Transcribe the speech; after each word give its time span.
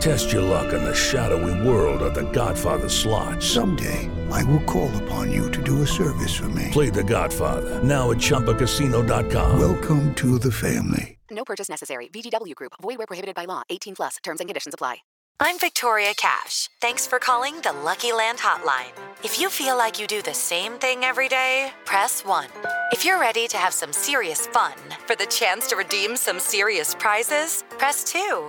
Test 0.00 0.32
your 0.32 0.42
luck 0.42 0.72
in 0.72 0.84
the 0.84 0.94
shadowy 0.94 1.66
world 1.66 2.02
of 2.02 2.14
The 2.14 2.30
Godfather 2.30 2.88
slot. 2.88 3.42
Someday, 3.42 4.10
I 4.30 4.44
will 4.44 4.62
call 4.62 4.94
upon 5.02 5.32
you 5.32 5.50
to 5.50 5.62
do 5.62 5.82
a 5.82 5.86
service 5.86 6.34
for 6.34 6.48
me. 6.50 6.68
Play 6.70 6.90
The 6.90 7.04
Godfather 7.04 7.82
now 7.82 8.10
at 8.10 8.18
ChumbaCasino.com. 8.18 9.58
Welcome 9.58 10.14
to 10.16 10.38
the 10.38 10.52
family. 10.52 11.18
No 11.30 11.44
purchase 11.44 11.68
necessary. 11.68 12.08
VGW 12.08 12.54
Group. 12.54 12.72
Void 12.80 12.98
where 12.98 13.06
prohibited 13.06 13.34
by 13.34 13.44
law. 13.44 13.62
18 13.70 13.96
plus. 13.96 14.16
Terms 14.22 14.40
and 14.40 14.48
conditions 14.48 14.74
apply. 14.74 14.98
I'm 15.40 15.58
Victoria 15.58 16.14
Cash. 16.14 16.70
Thanks 16.80 17.08
for 17.08 17.18
calling 17.18 17.60
the 17.62 17.72
Lucky 17.72 18.12
Land 18.12 18.38
Hotline. 18.38 18.92
If 19.24 19.40
you 19.40 19.50
feel 19.50 19.76
like 19.76 20.00
you 20.00 20.06
do 20.06 20.22
the 20.22 20.32
same 20.32 20.74
thing 20.74 21.02
every 21.02 21.28
day, 21.28 21.72
press 21.84 22.24
1. 22.24 22.46
If 22.92 23.04
you're 23.04 23.18
ready 23.18 23.48
to 23.48 23.56
have 23.56 23.74
some 23.74 23.92
serious 23.92 24.46
fun 24.46 24.74
for 25.06 25.16
the 25.16 25.26
chance 25.26 25.66
to 25.68 25.76
redeem 25.76 26.16
some 26.16 26.38
serious 26.38 26.94
prizes, 26.94 27.64
press 27.78 28.04
2. 28.04 28.48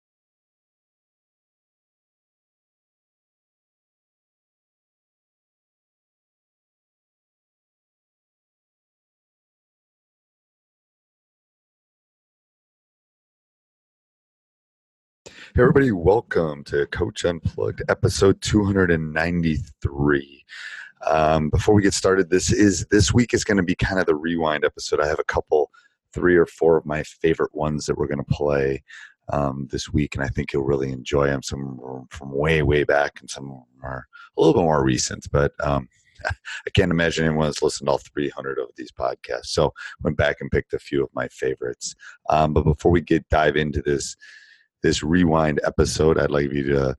Hey 15.53 15.63
everybody, 15.63 15.91
welcome 15.91 16.63
to 16.63 16.87
Coach 16.87 17.25
Unplugged, 17.25 17.81
episode 17.89 18.41
293. 18.41 20.45
Um, 21.05 21.49
before 21.49 21.75
we 21.75 21.81
get 21.81 21.93
started, 21.93 22.29
this 22.29 22.53
is 22.53 22.85
this 22.85 23.13
week 23.13 23.33
is 23.33 23.43
going 23.43 23.57
to 23.57 23.63
be 23.63 23.75
kind 23.75 23.99
of 23.99 24.05
the 24.05 24.15
rewind 24.15 24.63
episode. 24.63 25.01
I 25.01 25.07
have 25.07 25.19
a 25.19 25.25
couple, 25.25 25.69
three 26.13 26.37
or 26.37 26.45
four 26.45 26.77
of 26.77 26.85
my 26.85 27.03
favorite 27.03 27.53
ones 27.53 27.85
that 27.85 27.97
we're 27.97 28.07
going 28.07 28.23
to 28.23 28.33
play 28.33 28.81
um, 29.33 29.67
this 29.73 29.91
week, 29.91 30.15
and 30.15 30.23
I 30.23 30.29
think 30.29 30.53
you'll 30.53 30.63
really 30.63 30.89
enjoy 30.89 31.27
them. 31.27 31.43
Some 31.43 32.07
from 32.11 32.31
way, 32.31 32.61
way 32.61 32.85
back, 32.85 33.19
and 33.19 33.29
some 33.29 33.65
are 33.83 34.07
a 34.37 34.39
little 34.39 34.53
bit 34.53 34.63
more 34.63 34.85
recent. 34.85 35.29
But 35.33 35.51
um, 35.61 35.89
I 36.25 36.69
can't 36.73 36.91
imagine 36.91 37.25
anyone 37.25 37.47
has 37.47 37.61
listened 37.61 37.87
to 37.87 37.91
all 37.91 37.97
300 37.97 38.57
of 38.57 38.69
these 38.77 38.93
podcasts. 38.93 39.47
So 39.47 39.73
went 40.01 40.15
back 40.15 40.37
and 40.39 40.49
picked 40.49 40.73
a 40.73 40.79
few 40.79 41.03
of 41.03 41.09
my 41.13 41.27
favorites. 41.27 41.93
Um, 42.29 42.53
but 42.53 42.63
before 42.63 42.93
we 42.93 43.01
get 43.01 43.27
dive 43.27 43.57
into 43.57 43.81
this 43.81 44.15
this 44.81 45.03
rewind 45.03 45.59
episode, 45.63 46.19
I'd 46.19 46.31
like 46.31 46.51
you 46.51 46.63
to 46.73 46.95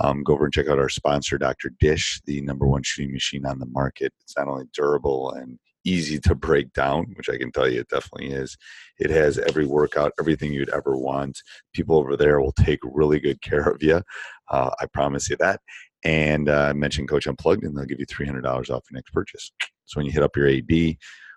um, 0.00 0.22
go 0.22 0.34
over 0.34 0.44
and 0.44 0.52
check 0.52 0.68
out 0.68 0.78
our 0.78 0.88
sponsor, 0.88 1.38
Dr. 1.38 1.70
Dish, 1.80 2.20
the 2.26 2.40
number 2.42 2.66
one 2.66 2.82
shooting 2.82 3.12
machine 3.12 3.46
on 3.46 3.58
the 3.58 3.66
market. 3.66 4.12
It's 4.22 4.36
not 4.36 4.48
only 4.48 4.66
durable 4.72 5.32
and 5.32 5.58
easy 5.84 6.18
to 6.18 6.34
break 6.34 6.72
down, 6.72 7.06
which 7.14 7.30
I 7.30 7.38
can 7.38 7.52
tell 7.52 7.68
you 7.68 7.80
it 7.80 7.88
definitely 7.88 8.32
is. 8.32 8.56
It 8.98 9.10
has 9.10 9.38
every 9.38 9.66
workout, 9.66 10.12
everything 10.18 10.52
you'd 10.52 10.70
ever 10.70 10.96
want. 10.96 11.40
People 11.72 11.96
over 11.96 12.16
there 12.16 12.40
will 12.40 12.52
take 12.52 12.80
really 12.82 13.20
good 13.20 13.40
care 13.40 13.68
of 13.68 13.82
you. 13.82 14.02
Uh, 14.50 14.70
I 14.80 14.86
promise 14.86 15.30
you 15.30 15.36
that. 15.38 15.60
And 16.04 16.48
uh, 16.48 16.74
mention 16.74 17.06
Coach 17.06 17.26
Unplugged, 17.26 17.64
and 17.64 17.76
they'll 17.76 17.84
give 17.84 18.00
you 18.00 18.06
$300 18.06 18.44
off 18.46 18.84
your 18.90 18.96
next 18.96 19.12
purchase. 19.12 19.50
So 19.84 19.98
when 19.98 20.06
you 20.06 20.12
hit 20.12 20.22
up 20.22 20.36
your 20.36 20.48
AD, 20.48 20.96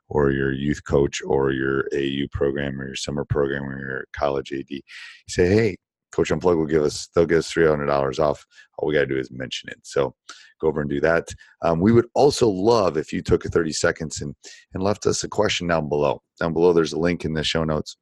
or 0.10 0.32
your 0.32 0.52
youth 0.52 0.84
coach 0.84 1.22
or 1.26 1.52
your 1.52 1.88
AU 1.94 2.26
program 2.32 2.82
or 2.82 2.88
your 2.88 2.96
summer 2.96 3.24
program 3.24 3.64
or 3.64 3.80
your 3.80 4.06
college 4.12 4.52
AD. 4.52 4.66
You 4.70 4.82
say, 5.28 5.48
hey, 5.48 5.78
Coach 6.12 6.30
Unplug 6.30 6.58
will 6.58 6.66
give 6.66 6.84
us, 6.84 7.10
they'll 7.14 7.26
give 7.26 7.40
us 7.40 7.52
$300 7.52 8.20
off. 8.20 8.46
All 8.78 8.88
we 8.88 8.96
got 8.96 9.02
to 9.02 9.06
do 9.06 9.18
is 9.18 9.32
mention 9.32 9.70
it. 9.70 9.80
So 9.84 10.16
go 10.60 10.68
over 10.68 10.82
and 10.82 10.90
do 10.90 11.00
that. 11.02 11.30
Um, 11.62 11.80
we 11.80 11.92
would 11.92 12.08
also 12.16 12.50
love 12.50 12.98
if 12.98 13.14
you 13.14 13.22
took 13.22 13.44
30 13.44 13.72
seconds 13.72 14.22
and, 14.22 14.36
and 14.74 14.84
left 14.84 15.06
us 15.06 15.24
a 15.24 15.28
question 15.28 15.68
down 15.68 15.90
below. 15.90 16.22
Down 16.40 16.54
below, 16.54 16.74
there's 16.74 16.94
a 16.94 17.00
link 17.00 17.26
in 17.26 17.34
the 17.34 17.44
show 17.44 17.64
notes. 17.64 17.98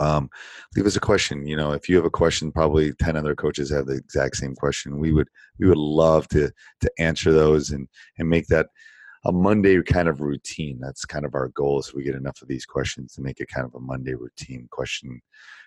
Um, 0.00 0.30
leave 0.74 0.86
us 0.86 0.96
a 0.96 1.00
question. 1.00 1.46
You 1.46 1.56
know, 1.56 1.72
if 1.72 1.88
you 1.88 1.96
have 1.96 2.04
a 2.04 2.10
question, 2.10 2.50
probably 2.50 2.92
10 2.94 3.16
other 3.16 3.34
coaches 3.34 3.70
have 3.70 3.86
the 3.86 3.96
exact 3.96 4.36
same 4.36 4.54
question. 4.54 4.98
We 4.98 5.12
would, 5.12 5.28
we 5.58 5.68
would 5.68 5.78
love 5.78 6.28
to, 6.28 6.50
to 6.80 6.90
answer 6.98 7.32
those 7.32 7.70
and, 7.70 7.86
and 8.18 8.28
make 8.28 8.46
that 8.48 8.68
a 9.24 9.32
Monday 9.32 9.80
kind 9.82 10.08
of 10.08 10.20
routine. 10.20 10.78
That's 10.80 11.04
kind 11.04 11.24
of 11.24 11.34
our 11.34 11.48
goal. 11.48 11.80
Is 11.80 11.94
we 11.94 12.02
get 12.02 12.14
enough 12.14 12.42
of 12.42 12.48
these 12.48 12.66
questions 12.66 13.14
to 13.14 13.22
make 13.22 13.40
it 13.40 13.48
kind 13.48 13.66
of 13.66 13.74
a 13.74 13.80
Monday 13.80 14.14
routine 14.14 14.68
question, 14.70 15.20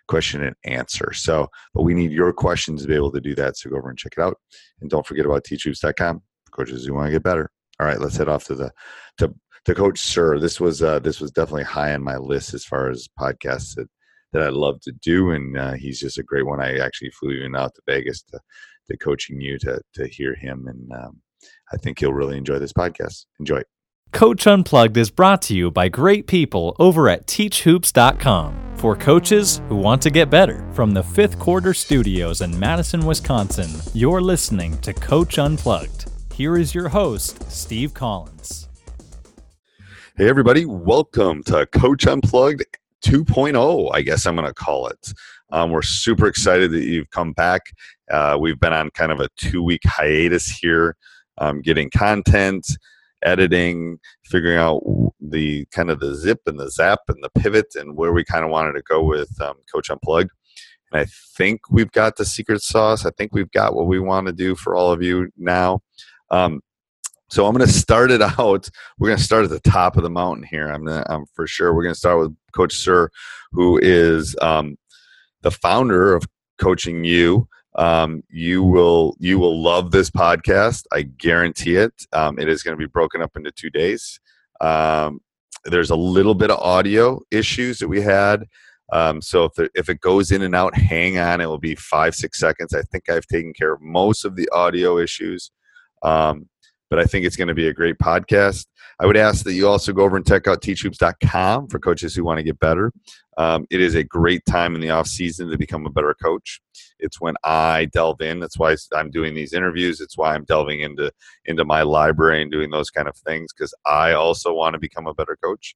question 0.07 0.43
and 0.43 0.55
answer. 0.63 1.13
So, 1.13 1.47
but 1.73 1.83
we 1.83 1.93
need 1.93 2.11
your 2.11 2.33
questions 2.33 2.81
to 2.81 2.87
be 2.87 2.95
able 2.95 3.11
to 3.13 3.21
do 3.21 3.35
that. 3.35 3.57
So 3.57 3.69
go 3.69 3.77
over 3.77 3.89
and 3.89 3.97
check 3.97 4.13
it 4.17 4.21
out, 4.21 4.37
and 4.81 4.89
don't 4.89 5.05
forget 5.05 5.25
about 5.25 5.43
teachhoops.com. 5.43 6.21
Coaches 6.51 6.85
who 6.85 6.93
want 6.93 7.07
to 7.07 7.11
get 7.11 7.23
better. 7.23 7.49
All 7.79 7.85
right, 7.85 7.99
let's 7.99 8.17
head 8.17 8.29
off 8.29 8.45
to 8.45 8.55
the 8.55 8.71
to 9.17 9.33
to 9.65 9.75
Coach 9.75 9.99
Suhr. 9.99 10.39
This 10.39 10.59
was 10.59 10.83
uh, 10.83 10.99
this 10.99 11.19
was 11.19 11.31
definitely 11.31 11.63
high 11.63 11.93
on 11.93 12.03
my 12.03 12.17
list 12.17 12.53
as 12.53 12.65
far 12.65 12.89
as 12.89 13.09
podcasts 13.19 13.75
that 13.75 13.87
that 14.33 14.43
I 14.43 14.49
love 14.49 14.81
to 14.81 14.91
do, 15.01 15.31
and 15.31 15.57
uh, 15.57 15.73
he's 15.73 15.99
just 15.99 16.17
a 16.17 16.23
great 16.23 16.45
one. 16.45 16.61
I 16.61 16.77
actually 16.79 17.11
flew 17.11 17.31
even 17.31 17.55
out 17.55 17.73
to 17.75 17.81
Vegas 17.87 18.21
to 18.23 18.39
to 18.89 18.97
Coaching 18.97 19.39
U 19.39 19.57
to 19.59 19.81
to 19.93 20.07
hear 20.07 20.35
him 20.35 20.67
and. 20.67 20.91
Um, 20.91 21.21
I 21.71 21.77
think 21.77 22.01
you'll 22.01 22.13
really 22.13 22.37
enjoy 22.37 22.59
this 22.59 22.73
podcast. 22.73 23.25
Enjoy. 23.39 23.61
Coach 24.11 24.47
Unplugged 24.47 24.95
is 24.95 25.11
brought 25.11 25.41
to 25.43 25.53
you 25.53 25.69
by 25.69 25.89
great 25.89 26.25
people 26.25 26.75
over 26.79 27.09
at 27.09 27.27
teachhoops.com 27.27 28.77
for 28.77 28.95
coaches 28.95 29.61
who 29.67 29.75
want 29.75 30.01
to 30.03 30.09
get 30.09 30.29
better. 30.29 30.65
From 30.73 30.91
the 30.91 31.03
fifth 31.03 31.37
quarter 31.37 31.73
studios 31.73 32.41
in 32.41 32.57
Madison, 32.57 33.05
Wisconsin, 33.05 33.69
you're 33.93 34.21
listening 34.21 34.77
to 34.79 34.93
Coach 34.93 35.37
Unplugged. 35.37 36.09
Here 36.33 36.57
is 36.57 36.73
your 36.73 36.87
host, 36.87 37.51
Steve 37.51 37.93
Collins. 37.93 38.69
Hey, 40.17 40.29
everybody, 40.29 40.65
welcome 40.65 41.43
to 41.43 41.65
Coach 41.65 42.07
Unplugged 42.07 42.63
2.0, 43.03 43.89
I 43.93 44.01
guess 44.01 44.25
I'm 44.25 44.35
going 44.35 44.47
to 44.47 44.53
call 44.53 44.87
it. 44.87 45.13
Um, 45.51 45.71
we're 45.71 45.81
super 45.81 46.27
excited 46.27 46.71
that 46.71 46.85
you've 46.85 47.09
come 47.09 47.33
back. 47.33 47.61
Uh, 48.09 48.37
we've 48.39 48.59
been 48.59 48.73
on 48.73 48.89
kind 48.91 49.11
of 49.11 49.19
a 49.19 49.27
two 49.35 49.61
week 49.61 49.81
hiatus 49.85 50.47
here 50.47 50.95
um, 51.37 51.61
getting 51.61 51.89
content, 51.89 52.65
editing, 53.23 53.99
figuring 54.25 54.57
out 54.57 54.81
the 55.19 55.65
kind 55.71 55.89
of 55.89 55.99
the 55.99 56.15
zip 56.15 56.41
and 56.45 56.59
the 56.59 56.69
zap 56.69 56.99
and 57.07 57.23
the 57.23 57.29
pivot 57.41 57.75
and 57.75 57.95
where 57.95 58.13
we 58.13 58.23
kind 58.23 58.45
of 58.45 58.51
wanted 58.51 58.73
to 58.73 58.81
go 58.81 59.03
with 59.03 59.29
um, 59.41 59.55
Coach 59.73 59.89
Unplugged. 59.89 60.31
And 60.91 61.01
I 61.01 61.05
think 61.35 61.61
we've 61.69 61.91
got 61.91 62.15
the 62.15 62.25
secret 62.25 62.61
sauce. 62.61 63.05
I 63.05 63.11
think 63.11 63.33
we've 63.33 63.51
got 63.51 63.75
what 63.75 63.87
we 63.87 63.99
want 63.99 64.27
to 64.27 64.33
do 64.33 64.55
for 64.55 64.75
all 64.75 64.91
of 64.91 65.01
you 65.01 65.29
now. 65.37 65.81
Um, 66.29 66.61
so 67.29 67.47
I'm 67.47 67.55
going 67.55 67.67
to 67.67 67.73
start 67.73 68.11
it 68.11 68.21
out. 68.39 68.69
We're 68.99 69.09
going 69.09 69.17
to 69.17 69.23
start 69.23 69.43
at 69.43 69.49
the 69.49 69.59
top 69.59 69.97
of 69.97 70.03
the 70.03 70.09
mountain 70.09 70.45
here. 70.49 70.67
I'm, 70.67 70.85
gonna, 70.85 71.05
I'm 71.09 71.25
for 71.33 71.47
sure. 71.47 71.73
We're 71.73 71.83
going 71.83 71.95
to 71.95 71.99
start 71.99 72.19
with 72.19 72.35
Coach 72.53 72.75
Suhr, 72.75 73.09
who 73.51 73.79
is 73.81 74.35
um, 74.41 74.77
the 75.41 75.51
founder 75.51 76.13
of 76.13 76.25
Coaching 76.59 77.03
U. 77.03 77.47
Um, 77.75 78.23
you 78.29 78.63
will 78.63 79.15
you 79.19 79.37
will 79.37 79.61
love 79.61 79.91
this 79.91 80.09
podcast. 80.09 80.85
I 80.93 81.03
guarantee 81.03 81.75
it. 81.75 81.93
Um, 82.13 82.39
it 82.39 82.47
is 82.47 82.63
going 82.63 82.77
to 82.77 82.79
be 82.79 82.89
broken 82.89 83.21
up 83.21 83.35
into 83.35 83.51
two 83.51 83.69
days. 83.69 84.19
Um, 84.61 85.19
there's 85.65 85.89
a 85.89 85.95
little 85.95 86.35
bit 86.35 86.51
of 86.51 86.59
audio 86.59 87.19
issues 87.31 87.79
that 87.79 87.87
we 87.87 88.01
had. 88.01 88.45
Um, 88.93 89.21
so 89.21 89.45
if, 89.45 89.53
the, 89.55 89.69
if 89.73 89.89
it 89.89 89.99
goes 89.99 90.31
in 90.31 90.43
and 90.43 90.55
out, 90.55 90.75
hang 90.77 91.17
on. 91.17 91.41
It 91.41 91.47
will 91.47 91.57
be 91.57 91.75
five 91.75 92.15
six 92.15 92.39
seconds. 92.39 92.73
I 92.73 92.83
think 92.83 93.09
I've 93.09 93.25
taken 93.25 93.51
care 93.53 93.73
of 93.73 93.81
most 93.81 94.25
of 94.25 94.35
the 94.35 94.47
audio 94.53 94.97
issues. 94.97 95.51
Um, 96.03 96.49
but 96.89 96.99
I 96.99 97.05
think 97.05 97.25
it's 97.25 97.35
going 97.35 97.47
to 97.47 97.55
be 97.55 97.67
a 97.67 97.73
great 97.73 97.97
podcast. 97.97 98.67
I 98.99 99.05
would 99.05 99.17
ask 99.17 99.43
that 99.43 99.53
you 99.53 99.67
also 99.67 99.91
go 99.91 100.03
over 100.03 100.15
and 100.15 100.25
check 100.25 100.47
out 100.47 100.61
teachhoops.com 100.61 101.67
for 101.67 101.79
coaches 101.79 102.15
who 102.15 102.23
want 102.23 102.37
to 102.37 102.43
get 102.43 102.59
better. 102.59 102.91
Um, 103.37 103.67
it 103.69 103.81
is 103.81 103.95
a 103.95 104.03
great 104.03 104.45
time 104.45 104.75
in 104.75 104.81
the 104.81 104.91
off 104.91 105.07
season 105.07 105.49
to 105.49 105.57
become 105.57 105.85
a 105.85 105.89
better 105.89 106.13
coach. 106.13 106.61
It's 106.99 107.19
when 107.19 107.35
I 107.43 107.85
delve 107.91 108.21
in. 108.21 108.39
That's 108.39 108.57
why 108.57 108.75
I'm 108.95 109.11
doing 109.11 109.33
these 109.33 109.53
interviews. 109.53 109.99
It's 109.99 110.17
why 110.17 110.33
I'm 110.33 110.45
delving 110.45 110.79
into 110.79 111.11
into 111.45 111.65
my 111.65 111.81
library 111.81 112.41
and 112.41 112.51
doing 112.51 112.69
those 112.69 112.89
kind 112.89 113.09
of 113.09 113.17
things 113.17 113.51
because 113.51 113.73
I 113.85 114.13
also 114.13 114.53
want 114.53 114.73
to 114.73 114.79
become 114.79 115.07
a 115.07 115.13
better 115.13 115.37
coach. 115.43 115.75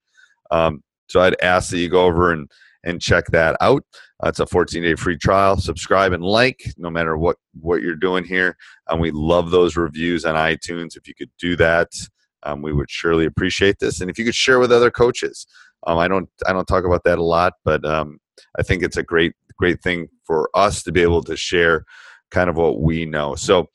Um, 0.52 0.82
so 1.10 1.20
I'd 1.20 1.40
ask 1.42 1.72
that 1.72 1.80
you 1.80 1.90
go 1.90 2.06
over 2.06 2.32
and 2.32 2.50
and 2.86 3.02
check 3.02 3.26
that 3.28 3.58
out. 3.60 3.84
Uh, 4.24 4.30
it's 4.30 4.40
a 4.40 4.46
14 4.46 4.82
day 4.82 4.96
free 4.96 5.18
trial. 5.18 5.58
Subscribe 5.58 6.14
and 6.14 6.24
like 6.24 6.62
no 6.78 6.90
matter 6.90 7.18
what 7.18 7.38
what 7.60 7.82
you're 7.82 7.96
doing 7.96 8.24
here. 8.24 8.56
And 8.88 9.02
we 9.02 9.12
love 9.12 9.52
those 9.52 9.76
reviews 9.76 10.24
on 10.24 10.36
iTunes. 10.36 10.96
If 10.96 11.08
you 11.08 11.14
could 11.14 11.32
do 11.38 11.56
that, 11.58 11.90
um, 12.44 12.62
we 12.62 12.74
would 12.74 12.90
surely 12.90 13.26
appreciate 13.26 13.80
this. 13.80 14.02
And 14.02 14.10
if 14.10 14.18
you 14.18 14.26
could 14.26 14.36
share 14.36 14.60
with 14.60 14.72
other 14.72 14.92
coaches, 14.92 15.46
um, 15.88 15.98
I 15.98 16.08
don't 16.08 16.30
I 16.48 16.54
don't 16.54 16.68
talk 16.68 16.86
about 16.86 17.04
that 17.06 17.20
a 17.20 17.24
lot, 17.24 17.54
but 17.64 17.86
um, 17.86 18.20
I 18.58 18.64
think 18.64 18.84
it's 18.84 18.98
a 18.98 19.04
great 19.04 19.34
great 19.58 19.82
thing 19.82 20.08
for 20.24 20.50
us 20.54 20.84
to 20.84 20.92
be 20.92 21.02
able 21.02 21.24
to 21.24 21.36
share 21.36 21.86
kind 22.32 22.50
of 22.50 22.56
what 22.56 22.82
we 22.82 23.06
know. 23.06 23.36
So 23.36 23.68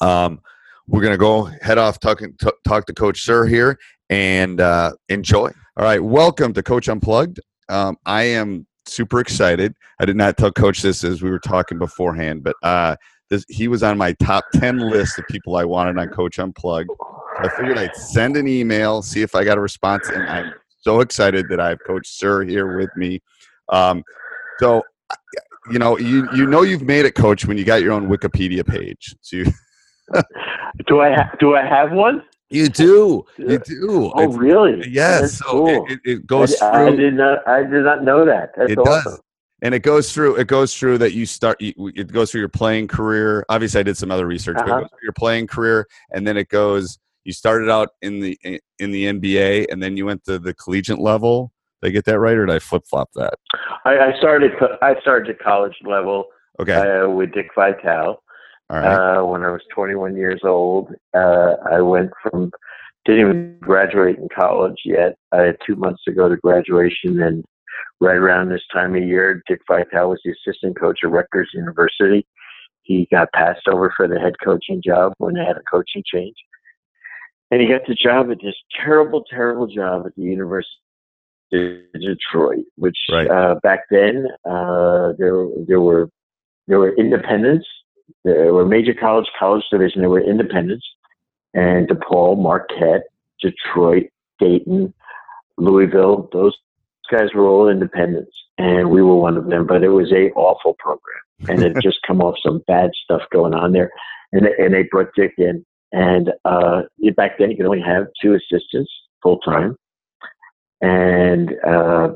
um, 0.00 0.40
we're 0.86 1.02
gonna 1.02 1.18
go 1.18 1.44
head 1.62 1.78
off 1.78 2.00
talking 2.00 2.34
t- 2.40 2.50
talk 2.66 2.86
to 2.86 2.94
Coach 2.94 3.26
Suhr 3.26 3.48
here 3.48 3.78
and 4.10 4.60
uh, 4.60 4.92
enjoy. 5.08 5.50
All 5.76 5.84
right, 5.84 6.02
welcome 6.02 6.52
to 6.54 6.62
Coach 6.62 6.88
Unplugged. 6.88 7.40
Um, 7.68 7.96
I 8.06 8.22
am 8.22 8.66
super 8.86 9.20
excited. 9.20 9.74
I 10.00 10.04
did 10.04 10.16
not 10.16 10.36
tell 10.36 10.52
Coach 10.52 10.82
this 10.82 11.04
as 11.04 11.22
we 11.22 11.30
were 11.30 11.38
talking 11.38 11.78
beforehand, 11.78 12.44
but 12.44 12.56
uh, 12.62 12.96
this, 13.30 13.44
he 13.48 13.68
was 13.68 13.82
on 13.82 13.98
my 13.98 14.12
top 14.14 14.44
10 14.54 14.78
list 14.78 15.18
of 15.18 15.26
people 15.28 15.56
I 15.56 15.64
wanted 15.64 15.98
on 15.98 16.08
Coach 16.08 16.38
Unplugged. 16.38 16.90
I 17.38 17.48
figured 17.48 17.76
I'd 17.78 17.94
send 17.96 18.36
an 18.36 18.46
email, 18.48 19.02
see 19.02 19.22
if 19.22 19.34
I 19.34 19.44
got 19.44 19.58
a 19.58 19.60
response, 19.60 20.08
and 20.08 20.22
I'm 20.22 20.52
so 20.80 21.00
excited 21.00 21.48
that 21.50 21.60
I 21.60 21.68
have 21.70 21.78
Coach 21.86 22.08
Suhr 22.08 22.48
here 22.48 22.76
with 22.78 22.90
me. 22.96 23.20
Um, 23.68 24.02
so, 24.58 24.82
you 25.70 25.78
know, 25.78 25.98
you 25.98 26.28
you 26.32 26.46
know 26.46 26.62
you've 26.62 26.82
made 26.82 27.04
it, 27.04 27.14
Coach, 27.16 27.44
when 27.46 27.58
you 27.58 27.64
got 27.64 27.82
your 27.82 27.92
own 27.92 28.08
Wikipedia 28.08 28.64
page. 28.66 29.14
So 29.20 29.36
you, 29.38 29.44
do 30.86 31.00
I 31.00 31.12
ha- 31.12 31.32
do 31.40 31.56
I 31.56 31.66
have 31.66 31.90
one? 31.92 32.22
You 32.48 32.68
do. 32.68 33.24
You 33.36 33.58
do. 33.58 34.12
Oh, 34.14 34.22
It's- 34.22 34.36
really? 34.36 34.88
Yes. 34.88 35.20
That's 35.20 35.38
So 35.38 35.44
cool. 35.50 35.86
it, 35.88 35.98
it, 36.04 36.26
goes 36.28 36.54
I, 36.62 36.70
through. 36.84 36.92
I 36.92 36.96
did 36.96 37.14
not. 37.14 37.48
I 37.48 37.62
did 37.64 37.84
not 37.84 38.04
know 38.04 38.24
that. 38.24 38.52
That's 38.56 38.70
it 38.70 38.78
awesome. 38.78 39.12
does 39.12 39.20
and 39.62 39.74
it 39.74 39.80
goes 39.80 40.12
through 40.12 40.36
it 40.36 40.46
goes 40.46 40.76
through 40.76 40.98
that 40.98 41.12
you 41.12 41.24
start 41.26 41.56
it 41.60 42.12
goes 42.12 42.30
through 42.30 42.40
your 42.40 42.48
playing 42.48 42.86
career 42.86 43.44
obviously 43.48 43.80
i 43.80 43.82
did 43.82 43.96
some 43.96 44.10
other 44.10 44.26
research 44.26 44.56
but 44.56 44.66
it 44.66 44.70
Uh-huh. 44.70 44.80
goes 44.80 44.90
through 44.90 45.06
your 45.06 45.12
playing 45.12 45.46
career 45.46 45.86
and 46.12 46.26
then 46.26 46.36
it 46.36 46.48
goes 46.48 46.98
you 47.24 47.32
started 47.32 47.68
out 47.70 47.90
in 48.02 48.20
the 48.20 48.38
in 48.78 48.90
the 48.90 49.04
nba 49.06 49.66
and 49.70 49.82
then 49.82 49.96
you 49.96 50.06
went 50.06 50.22
to 50.24 50.38
the 50.38 50.54
collegiate 50.54 50.98
level 50.98 51.52
did 51.82 51.88
i 51.88 51.90
get 51.90 52.04
that 52.04 52.18
right 52.18 52.36
or 52.36 52.46
did 52.46 52.54
i 52.54 52.58
flip-flop 52.58 53.10
that 53.14 53.34
I, 53.84 53.98
I 54.12 54.18
started. 54.18 54.52
I 54.82 55.00
started 55.00 55.30
at 55.30 55.38
college 55.38 55.76
level 55.84 56.26
okay 56.60 56.74
uh, 56.74 57.08
with 57.08 57.32
Dick 57.32 57.48
Vitale 57.54 58.20
all 58.68 58.78
right 58.80 59.18
uh, 59.18 59.24
when 59.24 59.44
I 59.44 59.50
was 59.50 59.60
21 59.72 60.16
years 60.16 60.40
old. 60.42 60.92
Uh, 61.14 61.54
I 61.70 61.80
went 61.80 62.10
from 62.20 62.50
didn't 63.04 63.20
even 63.20 63.58
graduate 63.60 64.18
in 64.18 64.28
college 64.34 64.80
yet. 64.84 65.14
I 65.30 65.42
had 65.42 65.56
two 65.64 65.76
months 65.76 66.02
to 66.04 66.12
go 66.12 66.28
to 66.28 66.36
graduation, 66.38 67.22
and 67.22 67.44
right 68.00 68.16
around 68.16 68.48
this 68.48 68.62
time 68.72 68.94
of 68.94 69.02
year, 69.02 69.42
Dick 69.46 69.60
Vitale 69.68 70.10
was 70.10 70.20
the 70.24 70.32
assistant 70.32 70.78
coach 70.78 71.00
at 71.02 71.10
Rutgers 71.10 71.50
University. 71.54 72.26
He 72.82 73.08
got 73.10 73.32
passed 73.32 73.66
over 73.68 73.92
for 73.96 74.06
the 74.06 74.20
head 74.20 74.34
coaching 74.44 74.82
job 74.84 75.14
when 75.18 75.34
they 75.34 75.44
had 75.44 75.56
a 75.56 75.62
coaching 75.70 76.02
change, 76.06 76.36
and 77.50 77.60
he 77.60 77.68
got 77.68 77.82
the 77.88 77.94
job 77.94 78.30
at 78.30 78.38
this 78.42 78.54
terrible, 78.84 79.24
terrible 79.28 79.66
job 79.66 80.06
at 80.06 80.14
the 80.14 80.22
University 80.22 80.70
of 81.52 82.00
Detroit, 82.00 82.64
which 82.76 82.98
Right. 83.10 83.28
uh, 83.30 83.56
back 83.62 83.84
then 83.90 84.26
uh, 84.44 85.12
there 85.18 85.46
there 85.66 85.80
were 85.80 86.10
there 86.68 86.78
were 86.78 86.94
independents 86.96 87.66
there 88.24 88.52
were 88.52 88.66
major 88.66 88.94
college, 88.94 89.26
college 89.38 89.64
division. 89.70 90.00
There 90.00 90.10
were 90.10 90.20
independents, 90.20 90.86
and 91.54 91.88
DePaul, 91.88 92.40
Marquette, 92.40 93.04
Detroit, 93.40 94.04
Dayton, 94.38 94.92
Louisville. 95.56 96.28
Those 96.32 96.56
guys 97.10 97.28
were 97.34 97.46
all 97.46 97.68
independents, 97.68 98.32
and 98.58 98.90
we 98.90 99.02
were 99.02 99.16
one 99.16 99.36
of 99.36 99.46
them. 99.46 99.66
But 99.66 99.82
it 99.82 99.88
was 99.88 100.12
a 100.12 100.30
awful 100.32 100.74
program, 100.78 101.22
and 101.48 101.62
it 101.62 101.76
just 101.82 101.98
come 102.06 102.20
off 102.20 102.36
some 102.44 102.62
bad 102.66 102.90
stuff 103.04 103.22
going 103.32 103.54
on 103.54 103.72
there. 103.72 103.90
And 104.32 104.46
they, 104.46 104.64
and 104.64 104.74
they 104.74 104.84
brought 104.90 105.14
Dick 105.16 105.34
in, 105.38 105.64
and 105.92 106.32
uh, 106.44 106.82
back 107.16 107.38
then 107.38 107.50
you 107.50 107.56
could 107.56 107.66
only 107.66 107.82
have 107.82 108.06
two 108.20 108.34
assistants 108.34 108.90
full 109.22 109.38
time, 109.38 109.76
and 110.80 111.52
uh, 111.66 112.08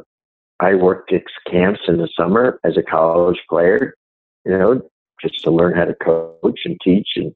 I 0.61 0.75
worked 0.75 1.11
Dick's 1.11 1.33
camps 1.51 1.81
in 1.89 1.99
the 1.99 2.09
summer 2.17 2.61
as 2.65 2.77
a 2.77 2.83
college 2.83 3.41
player. 3.49 3.95
You 4.45 4.53
know, 4.59 4.83
just 5.21 5.43
to 5.45 5.51
learn 5.51 5.77
how 5.77 5.85
to 5.85 5.95
coach 5.95 6.61
and 6.65 6.79
teach 6.83 7.09
and 7.17 7.35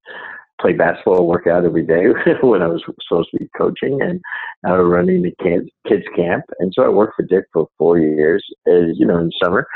play 0.61 0.73
basketball, 0.73 1.27
work 1.27 1.47
out 1.47 1.65
every 1.65 1.85
day 1.85 2.07
when 2.43 2.63
I 2.63 2.69
was 2.69 2.83
supposed 3.09 3.31
to 3.33 3.39
be 3.39 3.49
coaching 3.57 4.01
and 4.01 4.21
uh, 4.67 4.83
running 4.83 5.23
the 5.23 5.35
kids, 5.43 5.69
kids 5.89 6.05
camp. 6.17 6.45
And 6.59 6.73
so 6.75 6.85
I 6.85 6.89
worked 6.89 7.17
for 7.17 7.25
Dick 7.25 7.45
for 7.53 7.69
four 7.79 7.99
years, 7.99 8.45
as 8.67 8.97
you 8.99 9.07
know, 9.07 9.19
in 9.19 9.31
summer. 9.43 9.67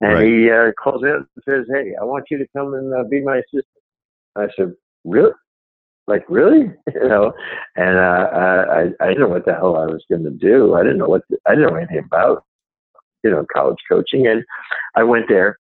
And 0.00 0.12
Right. 0.14 0.28
he 0.28 0.50
uh, 0.50 0.72
calls 0.82 1.02
me 1.02 1.10
up 1.10 1.26
and 1.34 1.44
says, 1.44 1.66
"Hey, 1.72 1.92
I 2.00 2.04
want 2.04 2.26
you 2.30 2.38
to 2.38 2.46
come 2.56 2.74
and 2.74 2.94
uh, 2.94 3.02
be 3.10 3.20
my 3.20 3.38
assistant." 3.38 3.64
I 4.36 4.46
said, 4.56 4.72
"Really? 5.04 5.32
Like 6.06 6.24
really?" 6.28 6.70
you 6.94 7.08
know, 7.08 7.32
and 7.74 7.98
uh, 7.98 8.28
I 8.70 8.80
I 9.00 9.08
didn't 9.08 9.20
know 9.20 9.28
what 9.28 9.44
the 9.44 9.54
hell 9.54 9.76
I 9.76 9.86
was 9.86 10.04
going 10.08 10.22
to 10.22 10.30
do. 10.30 10.74
I 10.74 10.84
didn't 10.84 10.98
know 10.98 11.08
what 11.08 11.22
I 11.46 11.56
didn't 11.56 11.68
know 11.68 11.76
anything 11.76 11.98
about 11.98 12.44
you 13.24 13.30
know 13.30 13.44
college 13.52 13.78
coaching, 13.90 14.28
and 14.28 14.44
I 14.94 15.02
went 15.02 15.24
there 15.28 15.58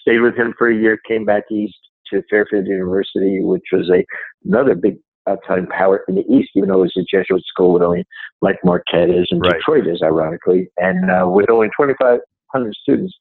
stayed 0.00 0.20
with 0.20 0.36
him 0.36 0.54
for 0.56 0.70
a 0.70 0.74
year, 0.74 0.98
came 1.06 1.24
back 1.24 1.44
east 1.50 1.78
to 2.10 2.22
Fairfield 2.30 2.66
University, 2.66 3.42
which 3.42 3.64
was 3.72 3.90
a 3.90 4.04
another 4.44 4.74
big 4.74 4.98
outside 5.28 5.68
power 5.68 6.04
in 6.08 6.14
the 6.16 6.24
east, 6.32 6.50
even 6.54 6.68
though 6.68 6.82
it 6.82 6.92
was 6.94 6.96
a 6.96 7.02
Jesuit 7.02 7.44
school 7.46 7.72
with 7.72 7.82
only 7.82 8.06
like 8.40 8.58
Marquette 8.64 9.10
is 9.10 9.28
and 9.30 9.40
Right. 9.42 9.54
Detroit 9.54 9.86
is, 9.86 10.02
ironically, 10.02 10.70
and 10.78 11.10
uh, 11.10 11.28
with 11.28 11.50
only 11.50 11.68
2,500 11.68 12.74
students. 12.74 13.14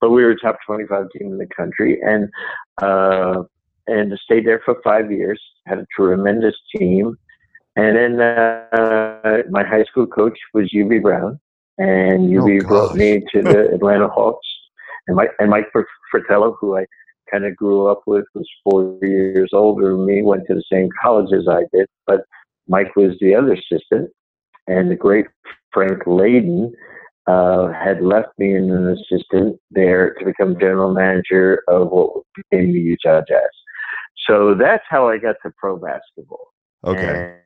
But 0.00 0.10
we 0.10 0.22
were 0.22 0.30
a 0.30 0.38
top 0.40 0.58
25 0.66 1.06
team 1.10 1.32
in 1.32 1.38
the 1.38 1.46
country, 1.46 2.00
and 2.02 2.28
uh, 2.82 3.42
and 3.86 4.18
stayed 4.24 4.46
there 4.46 4.62
for 4.64 4.76
five 4.82 5.10
years. 5.10 5.40
Had 5.66 5.78
a 5.78 5.86
tremendous 5.94 6.54
team, 6.74 7.16
and 7.76 7.96
then 7.96 8.20
uh, 8.20 9.42
my 9.50 9.64
high 9.64 9.84
school 9.84 10.06
coach 10.06 10.38
was 10.54 10.70
Hubie 10.74 11.02
Brown, 11.02 11.38
and 11.78 12.24
Oh, 12.24 12.42
Hubie 12.42 12.66
brought 12.66 12.94
me 12.96 13.22
to 13.32 13.42
the 13.42 13.70
Atlanta 13.74 14.08
Hawks 14.08 14.46
and 15.06 15.16
Mike 15.16 15.32
and 15.38 15.50
Mike 15.50 15.66
Fratello, 16.10 16.56
who 16.58 16.78
I 16.78 16.86
kind 17.30 17.44
of 17.44 17.56
grew 17.56 17.86
up 17.86 18.02
with, 18.06 18.24
was 18.34 18.48
four 18.64 18.98
years 19.02 19.50
older 19.52 19.92
than 19.92 20.06
me. 20.06 20.22
Went 20.22 20.46
to 20.48 20.54
the 20.54 20.64
same 20.70 20.88
college 21.02 21.32
as 21.32 21.46
I 21.48 21.62
did, 21.72 21.86
but 22.06 22.22
Mike 22.68 22.94
was 22.96 23.16
the 23.20 23.34
other 23.34 23.54
assistant, 23.54 24.10
and 24.66 24.90
the 24.90 24.96
great 24.96 25.26
Frank 25.72 26.04
Layden 26.04 26.70
uh, 27.26 27.72
had 27.72 28.02
left 28.02 28.28
me 28.38 28.56
as 28.56 28.64
an 28.64 28.88
assistant 28.88 29.58
there 29.70 30.14
to 30.14 30.24
become 30.24 30.58
general 30.58 30.92
manager 30.92 31.62
of 31.68 31.88
what 31.90 32.22
became 32.36 32.72
the 32.72 32.80
Utah 32.80 33.22
Jazz. 33.28 33.40
So 34.28 34.54
that's 34.54 34.84
how 34.88 35.08
I 35.08 35.18
got 35.18 35.36
to 35.44 35.52
pro 35.58 35.76
basketball. 35.76 36.48
okay 36.84 37.04
And 37.04 37.36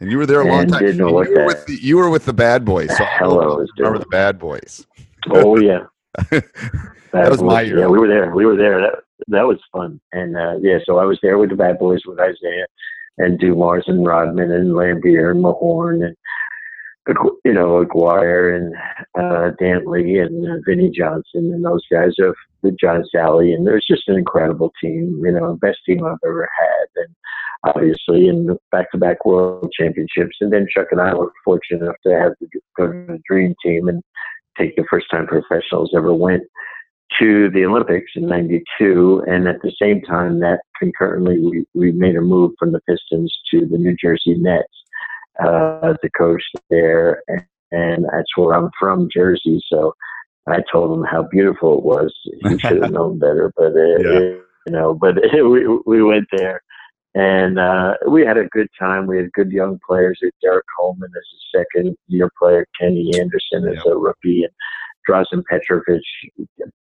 and 0.00 0.10
you 0.10 0.16
were 0.18 0.26
there 0.26 0.40
a 0.40 0.44
long 0.44 0.66
time 0.66 0.80
didn't 0.80 0.96
know 0.96 1.08
And 1.08 1.14
what 1.14 1.28
you, 1.28 1.34
were 1.34 1.40
that- 1.40 1.46
with 1.46 1.66
the, 1.66 1.74
you 1.74 1.96
were 1.98 2.10
with 2.10 2.24
the 2.24 2.32
bad 2.32 2.64
boys 2.64 2.96
so 2.96 3.04
I 3.20 3.24
remember 3.78 3.98
the 3.98 4.06
bad 4.10 4.38
boys 4.38 4.86
oh 5.30 5.58
yeah, 5.58 5.80
that 6.14 7.30
was 7.30 7.42
my 7.42 7.62
year. 7.62 7.80
Yeah, 7.80 7.86
we 7.86 7.98
were 7.98 8.08
there. 8.08 8.34
We 8.34 8.46
were 8.46 8.56
there. 8.56 8.80
That 8.80 8.94
that 9.28 9.46
was 9.46 9.58
fun. 9.72 10.00
And 10.12 10.36
uh, 10.36 10.56
yeah, 10.60 10.78
so 10.84 10.98
I 10.98 11.04
was 11.04 11.18
there 11.22 11.38
with 11.38 11.50
the 11.50 11.56
bad 11.56 11.78
boys 11.78 12.00
with 12.06 12.18
Isiah 12.18 12.66
and 13.18 13.38
Dumars 13.38 13.84
and 13.86 14.06
Rodman 14.06 14.50
and 14.50 14.72
Laimbeer 14.72 15.30
and 15.30 15.44
Mahorn 15.44 16.06
and 16.06 16.16
you 17.44 17.52
know 17.52 17.80
Aguirre 17.80 18.56
and 18.56 18.74
uh, 19.18 19.50
Dantley 19.60 20.24
and 20.24 20.50
uh, 20.50 20.56
Vinnie 20.66 20.90
Johnson 20.90 21.52
and 21.52 21.64
those 21.64 21.84
guys 21.90 22.14
of 22.18 22.34
the 22.62 22.76
John 22.80 23.04
Salley 23.14 23.54
and 23.54 23.64
was 23.64 23.86
just 23.88 24.08
an 24.08 24.16
incredible 24.16 24.72
team. 24.82 25.20
You 25.24 25.32
know, 25.32 25.58
best 25.60 25.78
team 25.86 26.04
I've 26.04 26.18
ever 26.24 26.48
had. 26.58 27.04
And 27.04 27.14
obviously 27.64 28.28
in 28.28 28.56
back-to-back 28.72 29.24
world 29.24 29.72
championships. 29.78 30.36
And 30.40 30.52
then 30.52 30.66
Chuck 30.74 30.88
and 30.90 31.00
I 31.00 31.14
were 31.14 31.32
fortunate 31.44 31.82
enough 31.82 31.96
to 32.06 32.18
have 32.18 32.32
the, 32.40 32.48
the 32.78 33.18
dream 33.28 33.54
team 33.64 33.88
and 33.88 34.02
take 34.60 34.76
the 34.76 34.84
first 34.90 35.06
time 35.10 35.26
professionals 35.26 35.92
ever 35.96 36.12
went 36.14 36.42
to 37.18 37.50
the 37.50 37.64
Olympics 37.64 38.12
in 38.14 38.26
92. 38.26 39.24
And 39.26 39.48
at 39.48 39.60
the 39.62 39.72
same 39.80 40.00
time, 40.02 40.40
that 40.40 40.60
concurrently, 40.78 41.38
we, 41.40 41.64
we 41.74 41.92
made 41.92 42.16
a 42.16 42.20
move 42.20 42.52
from 42.58 42.72
the 42.72 42.80
Pistons 42.88 43.36
to 43.50 43.66
the 43.66 43.78
New 43.78 43.96
Jersey 43.96 44.34
Nets 44.36 44.68
uh, 45.42 45.94
to 45.94 46.10
coach 46.16 46.42
there. 46.68 47.22
And, 47.28 47.44
and 47.72 48.04
that's 48.12 48.36
where 48.36 48.54
I'm 48.54 48.70
from, 48.78 49.08
Jersey. 49.12 49.60
So 49.68 49.94
I 50.46 50.62
told 50.72 50.96
him 50.96 51.04
how 51.04 51.24
beautiful 51.24 51.78
it 51.78 51.84
was. 51.84 52.14
He 52.48 52.58
should 52.58 52.82
have 52.82 52.92
known 52.98 53.18
better, 53.18 53.52
but 53.56 53.72
uh, 53.72 53.98
Yeah. 53.98 54.18
you 54.66 54.72
know, 54.72 54.94
but 54.94 55.16
we 55.32 55.66
we 55.86 56.02
went 56.02 56.26
there, 56.36 56.62
and 57.14 57.58
uh, 57.58 57.94
we 58.08 58.24
had 58.24 58.36
a 58.36 58.46
good 58.46 58.68
time. 58.78 59.06
We 59.06 59.16
had 59.16 59.32
good 59.32 59.50
young 59.50 59.80
players. 59.86 60.18
We 60.22 60.26
had 60.26 60.34
Derrick 60.42 60.66
Coleman 60.78 61.10
as 61.16 61.22
a 61.34 61.58
second 61.58 61.96
year 62.06 62.30
player, 62.38 62.66
Kenny 62.80 63.12
Anderson 63.18 63.68
as 63.68 63.84
a 63.84 63.96
rookie, 63.96 64.44
and 64.44 64.52
Drazen 65.08 65.42
Petrovic 65.44 66.02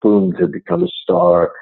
boomed 0.01 0.37
to 0.39 0.47
become 0.47 0.85
a 0.85 0.89
star. 1.03 1.53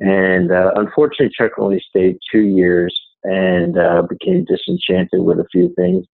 And 0.00 0.52
uh, 0.52 0.72
unfortunately, 0.76 1.34
Chuck 1.36 1.52
only 1.58 1.82
stayed 1.88 2.18
two 2.30 2.40
years 2.40 2.98
and 3.24 3.78
uh, 3.78 4.02
became 4.02 4.44
disenchanted 4.44 5.20
with 5.20 5.38
a 5.38 5.46
few 5.50 5.72
things. 5.76 6.06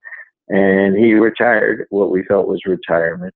And 0.49 0.97
he 0.97 1.15
retired, 1.15 1.87
what 1.91 2.11
we 2.11 2.25
felt 2.25 2.47
was 2.47 2.61
retirement. 2.67 3.35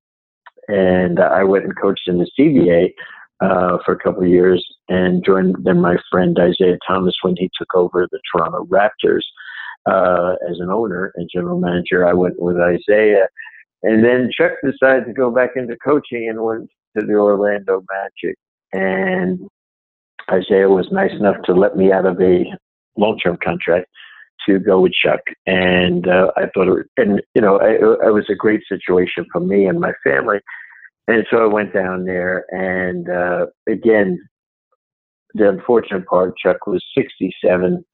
And 0.68 1.18
uh, 1.18 1.30
I 1.32 1.42
went 1.42 1.64
and 1.64 1.76
coached 1.76 2.06
in 2.06 2.18
the 2.18 2.30
CBA 2.38 2.92
uh, 3.40 3.78
for 3.84 3.92
a 3.92 3.98
couple 3.98 4.22
of 4.22 4.28
years 4.28 4.64
and 4.88 5.24
joined 5.24 5.56
then 5.64 5.80
my 5.80 5.96
friend 6.10 6.38
Isiah 6.38 6.78
Thomas 6.86 7.16
when 7.22 7.34
he 7.36 7.50
took 7.56 7.74
over 7.74 8.06
the 8.10 8.20
Toronto 8.30 8.66
Raptors 8.66 9.22
uh, 9.86 10.34
as 10.48 10.58
an 10.58 10.70
owner 10.70 11.12
and 11.16 11.28
general 11.32 11.58
manager. 11.58 12.06
I 12.06 12.12
went 12.12 12.40
with 12.40 12.56
Isiah. 12.56 13.28
And 13.82 14.04
then 14.04 14.30
Chuck 14.36 14.52
decided 14.62 15.06
to 15.06 15.12
go 15.14 15.30
back 15.30 15.50
into 15.56 15.76
coaching 15.82 16.28
and 16.28 16.42
went 16.42 16.68
to 16.98 17.06
the 17.06 17.14
Orlando 17.14 17.82
Magic. 17.90 18.36
And 18.72 19.48
Isiah 20.30 20.68
was 20.68 20.88
nice 20.92 21.12
enough 21.12 21.36
to 21.44 21.54
let 21.54 21.76
me 21.76 21.90
out 21.90 22.04
of 22.04 22.20
a 22.20 22.44
long 22.96 23.18
term 23.18 23.38
contract 23.42 23.86
to 24.46 24.58
go 24.58 24.80
with 24.80 24.92
Chuck. 24.92 25.20
And 25.46 26.08
uh, 26.08 26.30
I 26.36 26.42
thought, 26.54 26.68
it, 26.68 26.86
and 26.96 27.22
you 27.34 27.40
know, 27.40 27.58
I, 27.58 27.72
it 28.06 28.12
was 28.12 28.26
a 28.28 28.34
great 28.34 28.62
situation 28.68 29.24
for 29.32 29.40
me 29.40 29.66
and 29.66 29.80
my 29.80 29.92
family. 30.04 30.40
And 31.10 31.26
so 31.28 31.38
I 31.38 31.46
went 31.46 31.74
down 31.74 32.04
there, 32.04 32.44
and 32.50 33.08
uh, 33.10 33.46
again, 33.68 34.16
the 35.34 35.48
unfortunate 35.48 36.06
part, 36.06 36.36
Chuck 36.38 36.68
was 36.68 36.84
67. 36.96 37.84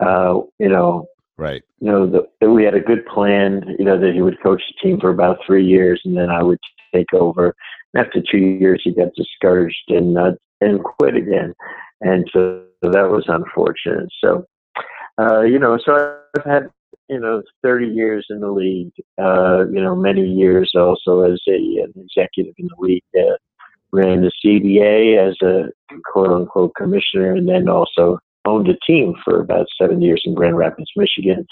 Uh, 0.00 0.40
you 0.58 0.68
know, 0.68 1.06
right. 1.38 1.62
You 1.78 1.92
know, 1.92 2.26
the, 2.40 2.50
we 2.50 2.64
had 2.64 2.74
a 2.74 2.80
good 2.80 3.06
plan. 3.06 3.76
You 3.78 3.84
know 3.84 4.00
that 4.00 4.14
he 4.14 4.20
would 4.20 4.42
coach 4.42 4.60
the 4.66 4.88
team 4.88 4.98
for 4.98 5.10
about 5.10 5.38
three 5.46 5.64
years, 5.64 6.00
and 6.04 6.16
then 6.16 6.28
I 6.28 6.42
would 6.42 6.58
take 6.92 7.14
over. 7.14 7.54
After 7.96 8.20
two 8.20 8.38
years, 8.38 8.80
he 8.82 8.92
got 8.92 9.14
discouraged 9.14 9.84
and 9.88 10.18
uh, 10.18 10.32
and 10.60 10.82
quit 10.82 11.14
again, 11.14 11.54
and 12.00 12.28
so, 12.32 12.64
so 12.82 12.90
that 12.90 13.08
was 13.08 13.26
unfortunate. 13.28 14.08
So, 14.20 14.44
uh, 15.20 15.42
you 15.42 15.60
know, 15.60 15.78
so 15.84 16.18
I've 16.36 16.44
had 16.44 16.68
you 17.08 17.20
know, 17.20 17.42
30 17.62 17.86
years 17.86 18.26
in 18.30 18.40
the 18.40 18.50
league, 18.50 18.92
uh, 19.20 19.66
you 19.68 19.80
know, 19.80 19.94
many 19.94 20.26
years 20.26 20.72
also 20.74 21.20
as 21.20 21.40
a, 21.48 21.52
an 21.52 21.92
executive 21.96 22.54
in 22.58 22.68
the 22.68 22.76
league. 22.78 23.02
Uh, 23.16 23.36
ran 23.92 24.22
the 24.22 24.32
CBA 24.44 25.16
as 25.16 25.36
a 25.42 25.70
quote 26.04 26.30
unquote 26.30 26.74
commissioner 26.74 27.32
and 27.34 27.48
then 27.48 27.68
also 27.68 28.18
owned 28.44 28.68
a 28.68 28.76
team 28.86 29.14
for 29.24 29.40
about 29.40 29.66
seven 29.80 30.00
years 30.02 30.22
in 30.24 30.34
Grand 30.34 30.56
Rapids, 30.56 30.90
Michigan. 30.96 31.46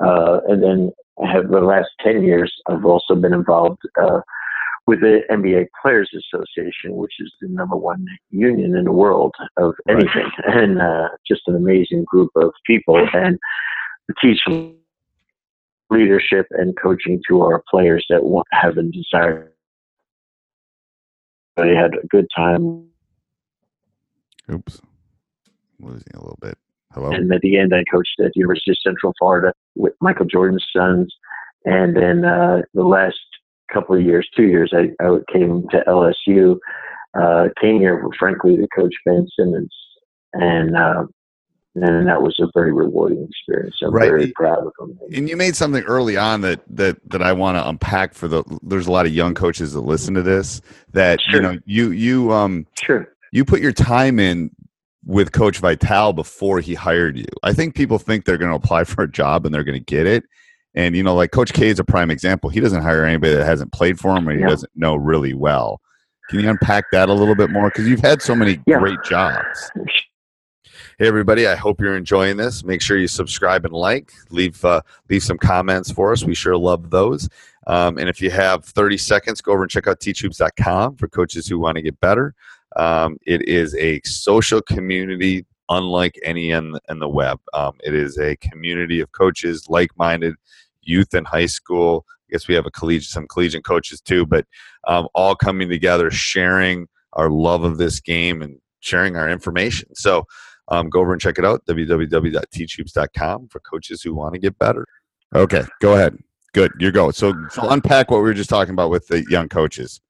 Uh, 0.00 0.38
and 0.48 0.62
then 0.62 0.92
I 1.22 1.30
have 1.30 1.50
the 1.50 1.60
last 1.60 1.88
10 2.02 2.22
years, 2.22 2.52
I've 2.68 2.84
also 2.84 3.14
been 3.14 3.32
involved 3.32 3.80
uh, 4.00 4.20
with 4.86 5.00
the 5.00 5.20
NBA 5.30 5.66
Players 5.82 6.10
Association, 6.14 6.96
which 6.96 7.12
is 7.18 7.32
the 7.40 7.48
number 7.48 7.76
one 7.76 8.06
union 8.30 8.76
in 8.76 8.84
the 8.84 8.92
world 8.92 9.34
of 9.56 9.74
anything, 9.88 10.30
right. 10.46 10.56
and 10.56 10.80
uh, 10.80 11.08
just 11.26 11.42
an 11.46 11.56
amazing 11.56 12.04
group 12.06 12.30
of 12.36 12.52
people. 12.66 12.96
And 13.12 13.38
the 14.06 14.14
teach 14.22 14.40
leadership 15.90 16.46
and 16.50 16.76
coaching 16.80 17.20
to 17.28 17.42
our 17.42 17.62
players 17.70 18.04
that 18.10 18.24
want, 18.24 18.46
have 18.52 18.76
a 18.76 18.82
desire. 18.82 19.52
They 21.56 21.74
had 21.74 21.94
a 21.94 22.06
good 22.06 22.26
time. 22.36 22.86
Oops, 24.50 24.80
losing 25.80 26.14
a 26.14 26.20
little 26.20 26.38
bit. 26.40 26.56
Hello. 26.92 27.10
And 27.10 27.32
at 27.32 27.40
the 27.42 27.58
end, 27.58 27.74
I 27.74 27.84
coached 27.90 28.18
at 28.20 28.32
the 28.34 28.40
University 28.40 28.70
of 28.70 28.78
Central 28.82 29.12
Florida 29.18 29.52
with 29.74 29.92
Michael 30.00 30.24
Jordan's 30.24 30.66
sons. 30.74 31.14
And 31.64 31.96
then 31.96 32.24
uh, 32.24 32.62
the 32.72 32.84
last 32.84 33.18
couple 33.72 33.94
of 33.94 34.02
years, 34.02 34.28
two 34.34 34.44
years, 34.44 34.72
I, 34.72 34.90
I 35.04 35.18
came 35.32 35.66
to 35.70 35.84
LSU. 35.86 36.58
Uh, 37.18 37.48
came 37.60 37.80
here, 37.80 38.06
frankly, 38.18 38.56
to 38.56 38.68
coach 38.74 38.94
Ben 39.04 39.26
Simmons, 39.36 39.74
and 40.34 40.76
uh, 40.76 41.04
and 41.82 42.06
that 42.06 42.22
was 42.22 42.36
a 42.40 42.48
very 42.54 42.72
rewarding 42.72 43.26
experience. 43.28 43.76
I'm 43.82 43.92
right. 43.92 44.08
very 44.08 44.32
proud 44.32 44.66
of 44.66 44.72
them. 44.78 44.98
And 45.14 45.28
you 45.28 45.36
made 45.36 45.56
something 45.56 45.82
early 45.84 46.16
on 46.16 46.40
that 46.42 46.60
that 46.70 46.96
that 47.10 47.22
I 47.22 47.32
want 47.32 47.56
to 47.56 47.68
unpack 47.68 48.14
for 48.14 48.28
the. 48.28 48.42
There's 48.62 48.86
a 48.86 48.92
lot 48.92 49.06
of 49.06 49.12
young 49.12 49.34
coaches 49.34 49.72
that 49.72 49.80
listen 49.80 50.14
to 50.14 50.22
this. 50.22 50.60
That 50.92 51.20
sure. 51.20 51.36
you 51.36 51.42
know, 51.42 51.58
you 51.64 51.90
you 51.90 52.32
um 52.32 52.66
sure 52.80 53.08
you 53.32 53.44
put 53.44 53.60
your 53.60 53.72
time 53.72 54.18
in 54.18 54.50
with 55.04 55.32
Coach 55.32 55.58
Vitale 55.58 56.12
before 56.12 56.60
he 56.60 56.74
hired 56.74 57.16
you. 57.16 57.26
I 57.42 57.52
think 57.52 57.74
people 57.74 57.98
think 57.98 58.24
they're 58.24 58.38
going 58.38 58.50
to 58.50 58.56
apply 58.56 58.84
for 58.84 59.02
a 59.02 59.10
job 59.10 59.44
and 59.44 59.54
they're 59.54 59.64
going 59.64 59.78
to 59.78 59.84
get 59.84 60.06
it. 60.06 60.24
And 60.74 60.94
you 60.94 61.02
know, 61.02 61.14
like 61.14 61.32
Coach 61.32 61.52
K 61.52 61.68
is 61.68 61.78
a 61.78 61.84
prime 61.84 62.10
example. 62.10 62.50
He 62.50 62.60
doesn't 62.60 62.82
hire 62.82 63.04
anybody 63.04 63.34
that 63.34 63.44
hasn't 63.44 63.72
played 63.72 63.98
for 63.98 64.16
him 64.16 64.28
or 64.28 64.32
he 64.32 64.40
yeah. 64.40 64.48
doesn't 64.48 64.70
know 64.76 64.96
really 64.96 65.34
well. 65.34 65.80
Can 66.28 66.40
you 66.40 66.50
unpack 66.50 66.84
that 66.92 67.08
a 67.08 67.14
little 67.14 67.34
bit 67.34 67.50
more? 67.50 67.70
Because 67.70 67.88
you've 67.88 68.00
had 68.00 68.20
so 68.20 68.34
many 68.34 68.60
yeah. 68.66 68.78
great 68.78 69.02
jobs. 69.02 69.70
Hey 71.00 71.06
everybody, 71.06 71.46
I 71.46 71.54
hope 71.54 71.80
you're 71.80 71.96
enjoying 71.96 72.38
this. 72.38 72.64
Make 72.64 72.82
sure 72.82 72.98
you 72.98 73.06
subscribe 73.06 73.64
and 73.64 73.72
like. 73.72 74.10
Leave 74.30 74.64
uh, 74.64 74.80
leave 75.08 75.22
some 75.22 75.38
comments 75.38 75.92
for 75.92 76.10
us. 76.10 76.24
We 76.24 76.34
sure 76.34 76.56
love 76.56 76.90
those. 76.90 77.28
Um, 77.68 77.98
and 77.98 78.08
if 78.08 78.20
you 78.20 78.32
have 78.32 78.64
30 78.64 78.98
seconds, 78.98 79.40
go 79.40 79.52
over 79.52 79.62
and 79.62 79.70
check 79.70 79.86
out 79.86 80.00
teachhoops.com 80.00 80.96
for 80.96 81.06
coaches 81.06 81.46
who 81.46 81.60
want 81.60 81.76
to 81.76 81.82
get 81.82 82.00
better. 82.00 82.34
Um, 82.74 83.16
it 83.24 83.48
is 83.48 83.76
a 83.76 84.00
social 84.04 84.60
community 84.60 85.46
unlike 85.68 86.18
any 86.24 86.50
in, 86.50 86.76
in 86.88 86.98
the 86.98 87.08
web. 87.08 87.38
Um, 87.54 87.74
it 87.84 87.94
is 87.94 88.18
a 88.18 88.34
community 88.38 88.98
of 88.98 89.12
coaches, 89.12 89.68
like-minded 89.68 90.34
youth 90.82 91.14
in 91.14 91.24
high 91.24 91.46
school. 91.46 92.06
I 92.08 92.32
guess 92.32 92.48
we 92.48 92.56
have 92.56 92.66
a 92.66 92.72
collegiate, 92.72 93.10
some 93.10 93.28
collegiate 93.28 93.64
coaches 93.64 94.00
too, 94.00 94.26
but 94.26 94.46
um, 94.88 95.06
all 95.14 95.36
coming 95.36 95.68
together, 95.68 96.10
sharing 96.10 96.88
our 97.12 97.30
love 97.30 97.62
of 97.62 97.78
this 97.78 98.00
game 98.00 98.42
and 98.42 98.58
sharing 98.80 99.16
our 99.16 99.28
information. 99.28 99.94
So 99.94 100.24
um, 100.68 100.88
go 100.88 101.00
over 101.00 101.12
and 101.12 101.20
check 101.20 101.38
it 101.38 101.44
out 101.44 101.64
www.teachhoops.com 101.66 103.48
for 103.48 103.60
coaches 103.60 104.02
who 104.02 104.14
want 104.14 104.34
to 104.34 104.40
get 104.40 104.58
better. 104.58 104.86
Okay, 105.34 105.62
go 105.80 105.94
ahead. 105.94 106.16
Good, 106.54 106.72
you 106.78 106.90
go. 106.90 107.10
So, 107.10 107.34
so 107.50 107.68
unpack 107.68 108.10
what 108.10 108.18
we 108.18 108.24
were 108.24 108.34
just 108.34 108.50
talking 108.50 108.72
about 108.72 108.90
with 108.90 109.06
the 109.08 109.24
young 109.28 109.48
coaches. 109.48 110.00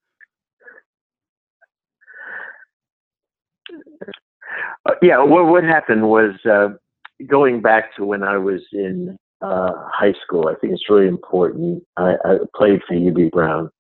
Uh, 4.86 4.94
yeah, 5.02 5.22
what 5.22 5.46
what 5.46 5.64
happened 5.64 6.08
was 6.08 6.34
uh, 6.50 6.68
going 7.26 7.60
back 7.60 7.94
to 7.96 8.04
when 8.04 8.22
I 8.22 8.38
was 8.38 8.60
in 8.72 9.16
uh, 9.42 9.72
high 9.92 10.14
school. 10.24 10.48
I 10.48 10.54
think 10.60 10.72
it's 10.72 10.88
really 10.88 11.08
important. 11.08 11.82
I, 11.96 12.14
I 12.24 12.38
played 12.56 12.80
for 12.86 12.94
Hubie 12.94 13.30
Brown 13.30 13.70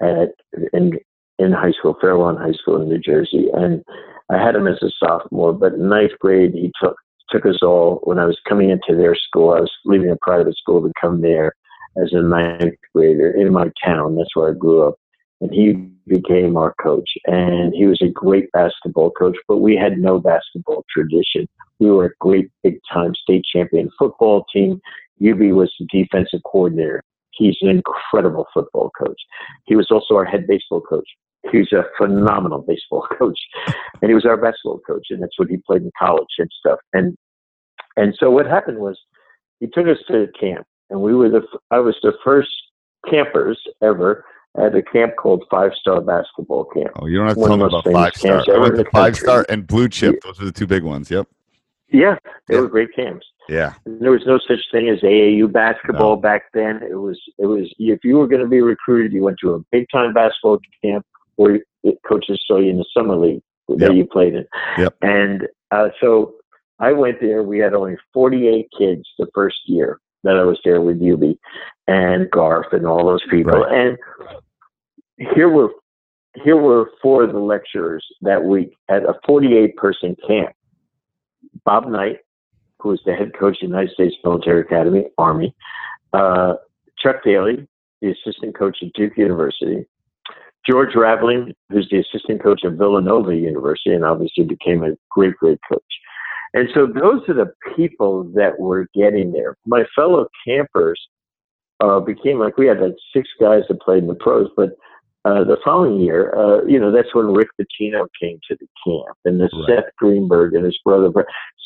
at 0.00 0.28
in 0.72 0.92
in 1.38 1.52
high 1.52 1.72
school, 1.72 1.96
Fairlawn 2.00 2.36
High 2.36 2.52
School 2.52 2.80
in 2.80 2.88
New 2.88 2.98
Jersey, 2.98 3.48
and 3.52 3.82
I 4.30 4.38
had 4.38 4.54
him 4.54 4.66
as 4.66 4.82
a 4.82 4.90
sophomore, 4.98 5.52
but 5.52 5.74
in 5.74 5.88
ninth 5.88 6.12
grade 6.18 6.52
he 6.54 6.72
took 6.82 6.96
took 7.30 7.46
us 7.46 7.58
all 7.62 8.00
when 8.04 8.18
I 8.18 8.26
was 8.26 8.38
coming 8.48 8.70
into 8.70 8.96
their 8.96 9.14
school. 9.14 9.50
I 9.52 9.60
was 9.60 9.72
leaving 9.84 10.10
a 10.10 10.16
private 10.20 10.56
school 10.56 10.82
to 10.82 10.92
come 11.00 11.20
there 11.20 11.54
as 12.02 12.10
a 12.12 12.22
ninth 12.22 12.74
grader 12.94 13.30
in 13.30 13.52
my 13.52 13.70
town. 13.84 14.16
That's 14.16 14.34
where 14.34 14.50
I 14.50 14.54
grew 14.54 14.86
up. 14.86 14.96
And 15.40 15.50
he 15.52 15.72
became 16.06 16.56
our 16.56 16.74
coach. 16.82 17.08
And 17.26 17.74
he 17.74 17.86
was 17.86 18.00
a 18.02 18.08
great 18.08 18.50
basketball 18.52 19.10
coach, 19.10 19.36
but 19.48 19.58
we 19.58 19.76
had 19.76 19.98
no 19.98 20.18
basketball 20.18 20.84
tradition. 20.94 21.48
We 21.78 21.90
were 21.90 22.06
a 22.06 22.16
great 22.20 22.50
big 22.62 22.78
time 22.92 23.14
state 23.14 23.44
champion 23.50 23.90
football 23.98 24.44
team. 24.52 24.80
Hubie 25.20 25.54
was 25.54 25.72
the 25.78 25.86
defensive 25.86 26.40
coordinator. 26.44 27.02
He's 27.32 27.56
an 27.62 27.68
incredible 27.68 28.46
football 28.54 28.90
coach. 28.96 29.20
He 29.64 29.76
was 29.76 29.88
also 29.90 30.14
our 30.14 30.24
head 30.24 30.46
baseball 30.46 30.80
coach. 30.80 31.08
He's 31.52 31.72
a 31.72 31.84
phenomenal 31.98 32.64
baseball 32.66 33.06
coach, 33.18 33.38
and 34.00 34.10
he 34.10 34.14
was 34.14 34.24
our 34.24 34.36
basketball 34.36 34.80
coach, 34.86 35.06
and 35.10 35.22
that's 35.22 35.38
what 35.38 35.48
he 35.48 35.58
played 35.58 35.82
in 35.82 35.90
college 35.98 36.26
and 36.38 36.50
stuff. 36.58 36.78
And 36.92 37.16
and 37.96 38.14
so 38.18 38.30
what 38.30 38.46
happened 38.46 38.78
was 38.78 38.98
he 39.60 39.66
took 39.66 39.86
us 39.86 39.98
to 40.08 40.26
camp, 40.38 40.66
and 40.90 41.00
we 41.00 41.14
were 41.14 41.28
the 41.28 41.42
I 41.70 41.78
was 41.78 41.96
the 42.02 42.12
first 42.24 42.50
campers 43.08 43.60
ever 43.82 44.24
at 44.56 44.74
a 44.74 44.82
camp 44.82 45.16
called 45.16 45.44
Five 45.50 45.72
Star 45.78 46.00
Basketball 46.00 46.64
Camp. 46.66 46.90
Oh, 46.96 47.06
you 47.06 47.18
don't 47.18 47.28
have 47.28 47.36
to 47.36 47.44
tell 47.44 47.56
me 47.56 47.64
about 47.64 47.84
Five 47.84 48.14
Star. 48.14 48.44
I 48.48 48.58
went 48.58 48.76
to 48.76 48.84
Five 48.92 49.16
Star 49.16 49.44
and 49.48 49.66
Blue 49.66 49.88
Chip. 49.88 50.16
Those 50.22 50.40
are 50.40 50.46
the 50.46 50.52
two 50.52 50.66
big 50.66 50.82
ones. 50.82 51.10
Yep. 51.10 51.28
Yeah, 51.88 52.16
they 52.48 52.58
were 52.58 52.68
great 52.68 52.94
camps. 52.96 53.26
Yeah. 53.48 53.74
There 53.84 54.10
was 54.10 54.22
no 54.26 54.38
such 54.48 54.60
thing 54.72 54.88
as 54.88 55.00
AAU 55.00 55.52
basketball 55.52 56.16
no. 56.16 56.20
back 56.20 56.44
then. 56.54 56.80
It 56.82 56.94
was 56.94 57.20
it 57.38 57.46
was 57.46 57.72
if 57.78 58.00
you 58.02 58.16
were 58.16 58.26
going 58.26 58.40
to 58.40 58.48
be 58.48 58.62
recruited, 58.62 59.12
you 59.12 59.22
went 59.22 59.36
to 59.42 59.52
a 59.52 59.60
big 59.70 59.86
time 59.92 60.12
basketball 60.12 60.58
camp 60.82 61.04
where 61.36 61.60
coaches 62.06 62.42
saw 62.46 62.58
you 62.58 62.70
in 62.70 62.78
the 62.78 62.86
summer 62.96 63.16
league 63.16 63.42
that 63.68 63.80
yep. 63.80 63.92
you 63.92 64.06
played 64.06 64.34
in. 64.34 64.46
Yep. 64.78 64.96
And 65.02 65.48
uh, 65.70 65.88
so 66.00 66.34
I 66.78 66.92
went 66.92 67.20
there. 67.20 67.42
We 67.42 67.58
had 67.58 67.74
only 67.74 67.96
48 68.12 68.68
kids 68.76 69.08
the 69.18 69.26
first 69.34 69.58
year 69.66 70.00
that 70.22 70.36
I 70.36 70.42
was 70.42 70.58
there 70.64 70.80
with 70.80 71.00
Hubie 71.00 71.38
and 71.86 72.30
Garf 72.30 72.72
and 72.72 72.86
all 72.86 73.06
those 73.06 73.22
people. 73.30 73.52
Right. 73.52 73.88
And 73.88 73.98
here 75.34 75.48
were 75.48 75.70
here 76.42 76.56
were 76.56 76.90
four 77.00 77.22
of 77.22 77.32
the 77.32 77.38
lecturers 77.38 78.04
that 78.22 78.42
week 78.42 78.76
at 78.88 79.04
a 79.04 79.14
48 79.24 79.76
person 79.76 80.16
camp. 80.26 80.50
Bob 81.64 81.86
Knight, 81.86 82.18
who 82.80 82.88
was 82.88 83.00
the 83.06 83.14
head 83.14 83.32
coach 83.38 83.56
of 83.56 83.60
the 83.60 83.66
United 83.68 83.92
States 83.92 84.16
Military 84.24 84.62
Academy, 84.62 85.06
Army, 85.16 85.54
uh, 86.12 86.54
Chuck 86.98 87.22
Daly, 87.24 87.68
the 88.00 88.10
assistant 88.10 88.56
coach 88.56 88.78
at 88.82 88.92
Duke 88.94 89.16
University, 89.16 89.86
George 90.68 90.94
Raveling, 90.94 91.52
who's 91.70 91.88
the 91.90 91.98
assistant 91.98 92.42
coach 92.42 92.62
at 92.64 92.72
Villanova 92.72 93.34
University, 93.34 93.94
and 93.94 94.04
obviously 94.04 94.44
became 94.44 94.82
a 94.82 94.96
great, 95.10 95.36
great 95.36 95.58
coach. 95.68 95.82
And 96.54 96.68
so 96.72 96.86
those 96.86 97.28
are 97.28 97.34
the 97.34 97.52
people 97.76 98.24
that 98.34 98.58
were 98.58 98.86
getting 98.94 99.32
there. 99.32 99.56
My 99.66 99.84
fellow 99.94 100.28
campers 100.46 101.00
uh, 101.80 102.00
became 102.00 102.38
like 102.38 102.56
we 102.56 102.66
had 102.66 102.80
like 102.80 102.94
six 103.14 103.28
guys 103.40 103.62
that 103.68 103.80
played 103.80 104.04
in 104.04 104.08
the 104.08 104.14
pros, 104.14 104.48
but 104.56 104.70
uh, 105.24 105.42
the 105.42 105.56
following 105.64 106.00
year, 106.00 106.34
uh, 106.36 106.64
you 106.66 106.78
know, 106.78 106.92
that's 106.92 107.14
when 107.14 107.32
Rick 107.32 107.48
Pitino 107.58 108.06
came 108.20 108.38
to 108.48 108.56
the 108.60 108.66
camp 108.86 109.16
and 109.24 109.40
the 109.40 109.48
Right. 109.52 109.84
Seth 109.84 109.96
Greenberg 109.96 110.54
and 110.54 110.64
his 110.64 110.78
brother. 110.84 111.10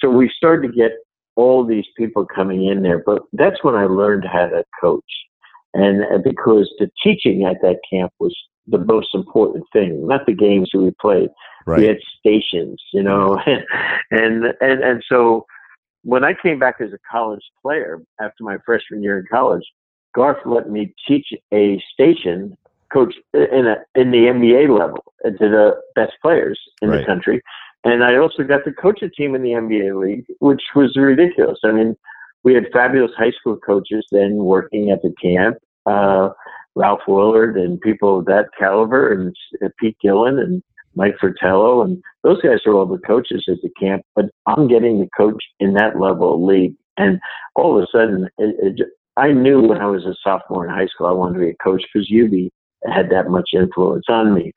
So 0.00 0.08
we 0.08 0.30
started 0.34 0.68
to 0.68 0.72
get 0.72 0.92
all 1.34 1.64
these 1.64 1.86
people 1.96 2.24
coming 2.24 2.66
in 2.66 2.82
there, 2.82 3.02
but 3.04 3.22
that's 3.32 3.62
when 3.62 3.74
I 3.74 3.84
learned 3.84 4.24
how 4.24 4.46
to 4.46 4.64
coach. 4.80 5.02
And 5.74 6.02
uh, 6.04 6.18
because 6.24 6.72
the 6.78 6.88
teaching 7.02 7.44
at 7.44 7.60
that 7.62 7.78
camp 7.90 8.12
was 8.20 8.34
the 8.70 8.78
most 8.78 9.14
important 9.14 9.64
thing, 9.72 10.06
not 10.06 10.26
the 10.26 10.34
games 10.34 10.70
that 10.72 10.80
we 10.80 10.90
played. 11.00 11.30
We 11.66 11.87
had 11.87 11.98
stations, 12.18 12.82
you 12.94 13.02
know, 13.02 13.38
and 14.10 14.44
and 14.60 14.82
and 14.82 15.04
so 15.06 15.44
when 16.02 16.25
I 16.25 16.32
came 16.32 16.58
back 16.58 16.76
as 16.80 16.92
a 16.92 16.98
college 17.10 17.42
player 17.60 18.00
after 18.20 18.42
my 18.42 18.56
freshman 18.64 19.02
year 19.02 19.18
in 19.18 19.26
college, 19.30 19.64
Garf 20.16 20.38
let 20.46 20.70
me 20.70 20.94
teach 21.06 21.26
a 21.52 21.82
station 21.92 22.56
coach 22.90 23.14
in 23.34 23.66
a 23.66 23.76
in 23.94 24.10
the 24.12 24.25
NBA 24.28 24.78
level 24.78 25.04
to 25.25 25.30
the 25.38 25.78
best 25.94 26.14
players 26.22 26.58
in 26.80 26.88
Right. 26.88 27.00
the 27.00 27.06
country, 27.06 27.42
and 27.84 28.02
I 28.02 28.16
also 28.16 28.44
got 28.44 28.64
to 28.64 28.72
coach 28.72 29.02
a 29.02 29.10
team 29.10 29.34
in 29.34 29.42
the 29.42 29.50
NBA 29.50 30.00
league, 30.00 30.25
which 30.38 30.62
was 30.75 30.96
ridiculous. 30.96 31.58
I 31.64 31.72
mean, 31.72 31.96
we 32.44 32.54
had 32.54 32.64
fabulous 32.72 33.12
high 33.16 33.32
school 33.32 33.58
coaches 33.58 34.06
then 34.10 34.37
working 34.37 34.90
at 34.90 35.02
the 35.02 35.12
camp. 35.20 35.58
Uh, 35.84 36.30
Ralph 36.78 37.00
Willard 37.08 37.56
and 37.56 37.80
people 37.80 38.20
of 38.20 38.26
that 38.26 38.47
caliber, 38.56 39.12
and 39.12 39.35
uh, 39.64 39.68
Pete 39.80 39.97
Gillen 40.00 40.38
and 40.38 40.62
Mike 40.94 41.16
Fratello, 41.20 41.82
and 41.82 42.00
those 42.23 42.40
guys 42.40 42.61
are 42.66 42.75
all 42.75 42.87
the 42.87 42.99
coaches 42.99 43.44
at 43.49 43.58
the 43.62 43.70
camp. 43.80 44.02
But 44.14 44.26
I'm 44.47 44.68
getting 44.68 45.00
to 45.00 45.08
coach 45.16 45.42
in 45.58 45.75
that 45.75 45.99
level 45.99 46.35
of 46.35 46.40
league, 46.40 46.75
and 46.97 47.18
all 47.56 47.76
of 47.76 47.82
a 47.82 47.87
sudden, 47.90 48.28
it, 48.38 48.78
it, 48.80 48.88
I 49.16 49.32
knew 49.32 49.61
when 49.61 49.78
I 49.78 49.87
was 49.87 50.04
a 50.06 50.14
sophomore 50.23 50.64
in 50.64 50.70
high 50.73 50.87
school 50.87 51.08
I 51.08 51.12
wanted 51.12 51.35
to 51.35 51.40
be 51.47 51.50
a 51.50 51.62
coach 51.62 51.82
because 51.92 52.08
Hubie 52.08 52.50
had 52.85 53.11
that 53.11 53.28
much 53.28 53.50
influence 53.52 54.06
on 54.08 54.32
me. 54.32 54.52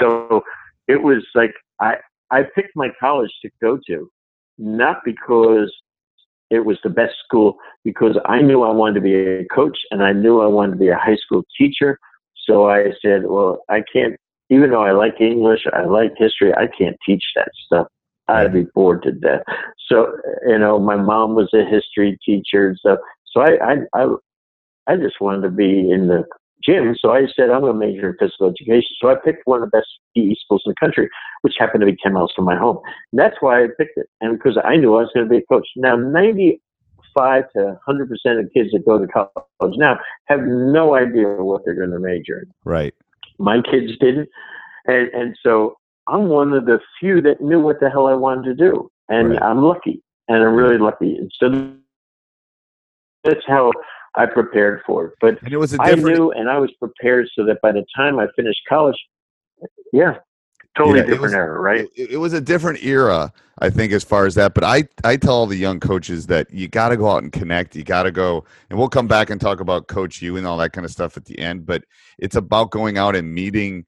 So 0.00 0.42
it 0.86 1.02
was 1.02 1.26
like 1.34 1.54
I 1.80 1.96
I 2.30 2.44
picked 2.54 2.76
my 2.76 2.90
college 3.00 3.32
to 3.42 3.50
go 3.60 3.78
to, 3.88 4.08
not 4.58 4.98
because 5.04 5.72
it 6.50 6.64
was 6.64 6.78
the 6.84 6.90
best 6.90 7.14
school, 7.24 7.56
because 7.84 8.16
I 8.26 8.40
knew 8.42 8.62
I 8.62 8.72
wanted 8.72 8.94
to 8.94 9.00
be 9.00 9.14
a 9.14 9.44
coach 9.46 9.78
and 9.90 10.02
I 10.02 10.12
knew 10.12 10.40
I 10.40 10.46
wanted 10.46 10.72
to 10.72 10.78
be 10.78 10.88
a 10.88 10.96
high 10.96 11.16
school 11.16 11.42
teacher. 11.58 11.98
So 12.46 12.68
I 12.68 12.92
said, 13.02 13.22
well, 13.26 13.62
I 13.68 13.82
can't, 13.92 14.16
even 14.50 14.70
though 14.70 14.82
I 14.82 14.92
like 14.92 15.20
English, 15.20 15.66
I 15.72 15.84
like 15.84 16.12
history, 16.18 16.52
I 16.54 16.66
can't 16.66 16.96
teach 17.06 17.24
that 17.36 17.48
stuff. 17.66 17.86
I'd 18.28 18.52
be 18.52 18.66
bored 18.74 19.02
to 19.02 19.12
death. 19.12 19.42
So, 19.88 20.16
you 20.46 20.58
know, 20.58 20.78
my 20.78 20.96
mom 20.96 21.34
was 21.34 21.50
a 21.52 21.64
history 21.64 22.18
teacher 22.24 22.68
and 22.68 22.78
stuff. 22.78 22.98
So 23.26 23.42
I, 23.42 23.58
I, 23.62 23.76
I, 23.94 24.14
I 24.86 24.96
just 24.96 25.20
wanted 25.20 25.42
to 25.42 25.50
be 25.50 25.90
in 25.90 26.08
the 26.08 26.24
gym. 26.64 26.94
So 26.98 27.12
I 27.12 27.26
said, 27.36 27.50
I'm 27.50 27.60
going 27.62 27.72
to 27.72 27.78
major 27.78 28.10
in 28.10 28.16
physical 28.18 28.48
education. 28.48 28.96
So 29.00 29.10
I 29.10 29.14
picked 29.16 29.46
one 29.46 29.62
of 29.62 29.70
the 29.70 29.76
best 29.76 29.88
PE 30.16 30.34
schools 30.44 30.62
in 30.66 30.70
the 30.70 30.84
country, 30.84 31.08
which 31.42 31.54
happened 31.58 31.80
to 31.80 31.86
be 31.86 31.96
10 32.02 32.12
miles 32.12 32.32
from 32.34 32.44
my 32.44 32.56
home. 32.56 32.78
And 33.12 33.20
that's 33.20 33.36
why 33.40 33.64
I 33.64 33.66
picked 33.78 33.96
it. 33.96 34.06
And 34.20 34.38
because 34.38 34.58
I 34.62 34.76
knew 34.76 34.94
I 34.94 35.02
was 35.02 35.10
going 35.14 35.26
to 35.26 35.30
be 35.30 35.38
a 35.38 35.46
coach. 35.46 35.66
Now, 35.76 35.96
95 35.96 37.44
to 37.52 37.78
100% 37.88 38.40
of 38.40 38.52
kids 38.52 38.70
that 38.72 38.84
go 38.84 38.98
to 38.98 39.06
college 39.06 39.76
now 39.76 39.98
have 40.26 40.40
no 40.42 40.94
idea 40.94 41.26
what 41.26 41.62
they're 41.64 41.74
going 41.74 41.90
to 41.90 41.98
major 41.98 42.40
in. 42.40 42.52
Right. 42.64 42.94
My 43.38 43.60
kids 43.62 43.92
didn't. 44.00 44.28
And, 44.86 45.08
and 45.08 45.36
so 45.42 45.76
I'm 46.08 46.28
one 46.28 46.52
of 46.52 46.66
the 46.66 46.80
few 47.00 47.20
that 47.22 47.40
knew 47.40 47.60
what 47.60 47.80
the 47.80 47.90
hell 47.90 48.06
I 48.06 48.14
wanted 48.14 48.44
to 48.44 48.54
do. 48.54 48.90
And 49.08 49.30
Right. 49.30 49.42
I'm 49.42 49.62
lucky. 49.62 50.02
And 50.28 50.42
I'm 50.42 50.54
really 50.54 50.78
lucky. 50.78 51.16
And 51.16 51.30
so 51.38 51.74
that's 53.24 53.44
how 53.46 53.72
I 54.16 54.26
prepared 54.26 54.82
for 54.86 55.06
it. 55.06 55.12
But 55.20 55.42
And 55.42 55.52
it 55.52 55.56
was 55.56 55.74
a 55.74 55.82
I 55.82 55.94
different. 55.94 56.16
knew 56.16 56.30
and 56.32 56.48
I 56.48 56.58
was 56.58 56.70
prepared 56.78 57.28
so 57.36 57.44
that 57.46 57.60
by 57.62 57.72
the 57.72 57.84
time 57.96 58.18
I 58.18 58.26
finished 58.36 58.60
college, 58.68 58.96
yeah, 59.92 60.16
totally 60.76 61.00
Yeah, 61.00 61.04
different 61.06 61.22
was- 61.22 61.34
era, 61.34 61.58
right? 61.60 61.88
It, 61.96 62.12
it 62.12 62.16
was 62.18 62.32
a 62.32 62.40
different 62.40 62.82
era, 62.84 63.32
I 63.58 63.70
think, 63.70 63.92
as 63.92 64.04
far 64.04 64.26
as 64.26 64.34
that. 64.36 64.54
But 64.54 64.64
I, 64.64 64.84
I 65.04 65.16
tell 65.16 65.34
all 65.34 65.46
the 65.46 65.56
young 65.56 65.80
coaches 65.80 66.26
that 66.28 66.50
you 66.52 66.68
got 66.68 66.90
to 66.90 66.96
go 66.96 67.08
out 67.10 67.22
and 67.22 67.32
connect. 67.32 67.74
You 67.76 67.84
got 67.84 68.04
to 68.04 68.10
go, 68.12 68.44
and 68.70 68.78
we'll 68.78 68.88
come 68.88 69.06
back 69.08 69.30
and 69.30 69.40
talk 69.40 69.60
about 69.60 69.88
Coach 69.88 70.20
You 70.22 70.36
and 70.36 70.46
all 70.46 70.56
that 70.58 70.72
kind 70.72 70.84
of 70.84 70.90
stuff 70.90 71.16
at 71.16 71.24
the 71.24 71.38
end. 71.38 71.66
But 71.66 71.84
it's 72.18 72.36
about 72.36 72.70
going 72.70 72.98
out 72.98 73.16
and 73.16 73.32
meeting. 73.34 73.84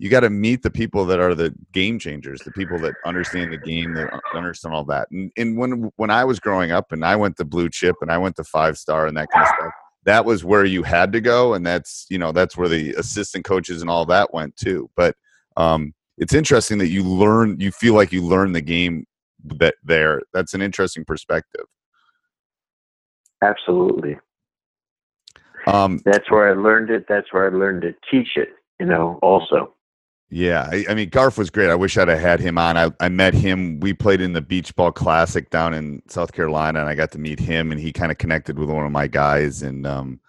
You 0.00 0.08
got 0.08 0.20
to 0.20 0.30
meet 0.30 0.62
the 0.62 0.70
people 0.70 1.04
that 1.06 1.20
are 1.20 1.34
the 1.34 1.54
game 1.72 1.98
changers, 1.98 2.40
the 2.40 2.52
people 2.52 2.78
that 2.80 2.94
understand 3.04 3.52
the 3.52 3.58
game, 3.58 3.92
that 3.94 4.10
understand 4.34 4.74
all 4.74 4.84
that. 4.86 5.08
And, 5.10 5.30
and 5.36 5.58
when 5.58 5.90
when 5.96 6.10
I 6.10 6.24
was 6.24 6.40
growing 6.40 6.72
up, 6.72 6.92
and 6.92 7.04
I 7.04 7.16
went 7.16 7.36
to 7.36 7.44
blue 7.44 7.68
chip, 7.68 7.96
and 8.00 8.10
I 8.10 8.18
went 8.18 8.36
to 8.36 8.44
five 8.44 8.78
star, 8.78 9.06
and 9.06 9.16
that 9.16 9.28
kind 9.30 9.46
of 9.46 9.54
stuff. 9.58 9.72
That 10.04 10.24
was 10.24 10.44
where 10.44 10.64
you 10.64 10.82
had 10.82 11.12
to 11.12 11.20
go, 11.20 11.54
and 11.54 11.66
that's 11.66 12.06
you 12.08 12.18
know 12.18 12.32
that's 12.32 12.56
where 12.56 12.68
the 12.68 12.94
assistant 12.94 13.44
coaches 13.44 13.82
and 13.82 13.90
all 13.90 14.06
that 14.06 14.32
went 14.32 14.56
too. 14.56 14.90
But 14.96 15.16
um, 15.56 15.92
it's 16.16 16.34
interesting 16.34 16.78
that 16.78 16.88
you 16.88 17.02
learn 17.02 17.60
you 17.60 17.70
feel 17.70 17.94
like 17.94 18.12
you 18.12 18.22
learn 18.22 18.52
the 18.52 18.60
game 18.60 19.06
that 19.44 19.74
there 19.82 20.20
that's 20.34 20.52
an 20.52 20.60
interesting 20.60 21.02
perspective 21.02 21.64
Absolutely. 23.42 24.18
um 25.66 26.00
That's 26.04 26.30
where 26.30 26.50
I 26.50 26.54
learned 26.54 26.90
it. 26.90 27.06
That's 27.08 27.32
where 27.32 27.46
I 27.46 27.56
learned 27.56 27.82
to 27.82 27.94
teach 28.10 28.36
it, 28.36 28.50
you 28.78 28.86
know, 28.86 29.18
also. 29.22 29.74
Yeah 30.30 30.68
I, 30.70 30.84
I 30.88 30.94
mean 30.94 31.10
garf 31.10 31.36
was 31.36 31.50
great 31.50 31.70
i 31.70 31.74
wish 31.74 31.98
i'd 31.98 32.08
have 32.08 32.18
had 32.18 32.40
him 32.40 32.56
on 32.56 32.76
I, 32.76 32.90
I 33.00 33.08
met 33.08 33.34
him 33.34 33.80
we 33.80 33.92
played 33.92 34.20
in 34.20 34.32
the 34.32 34.40
beach 34.40 34.74
ball 34.76 34.92
classic 34.92 35.50
down 35.50 35.74
in 35.74 36.02
south 36.08 36.32
carolina 36.32 36.80
and 36.80 36.88
i 36.88 36.94
got 36.94 37.10
to 37.12 37.18
meet 37.18 37.40
him 37.40 37.72
and 37.72 37.80
he 37.80 37.92
kind 37.92 38.12
of 38.12 38.18
connected 38.18 38.58
with 38.58 38.70
one 38.70 38.86
of 38.86 38.92
my 38.92 39.06
guys 39.06 39.62
and 39.62 39.86
um 39.86 40.20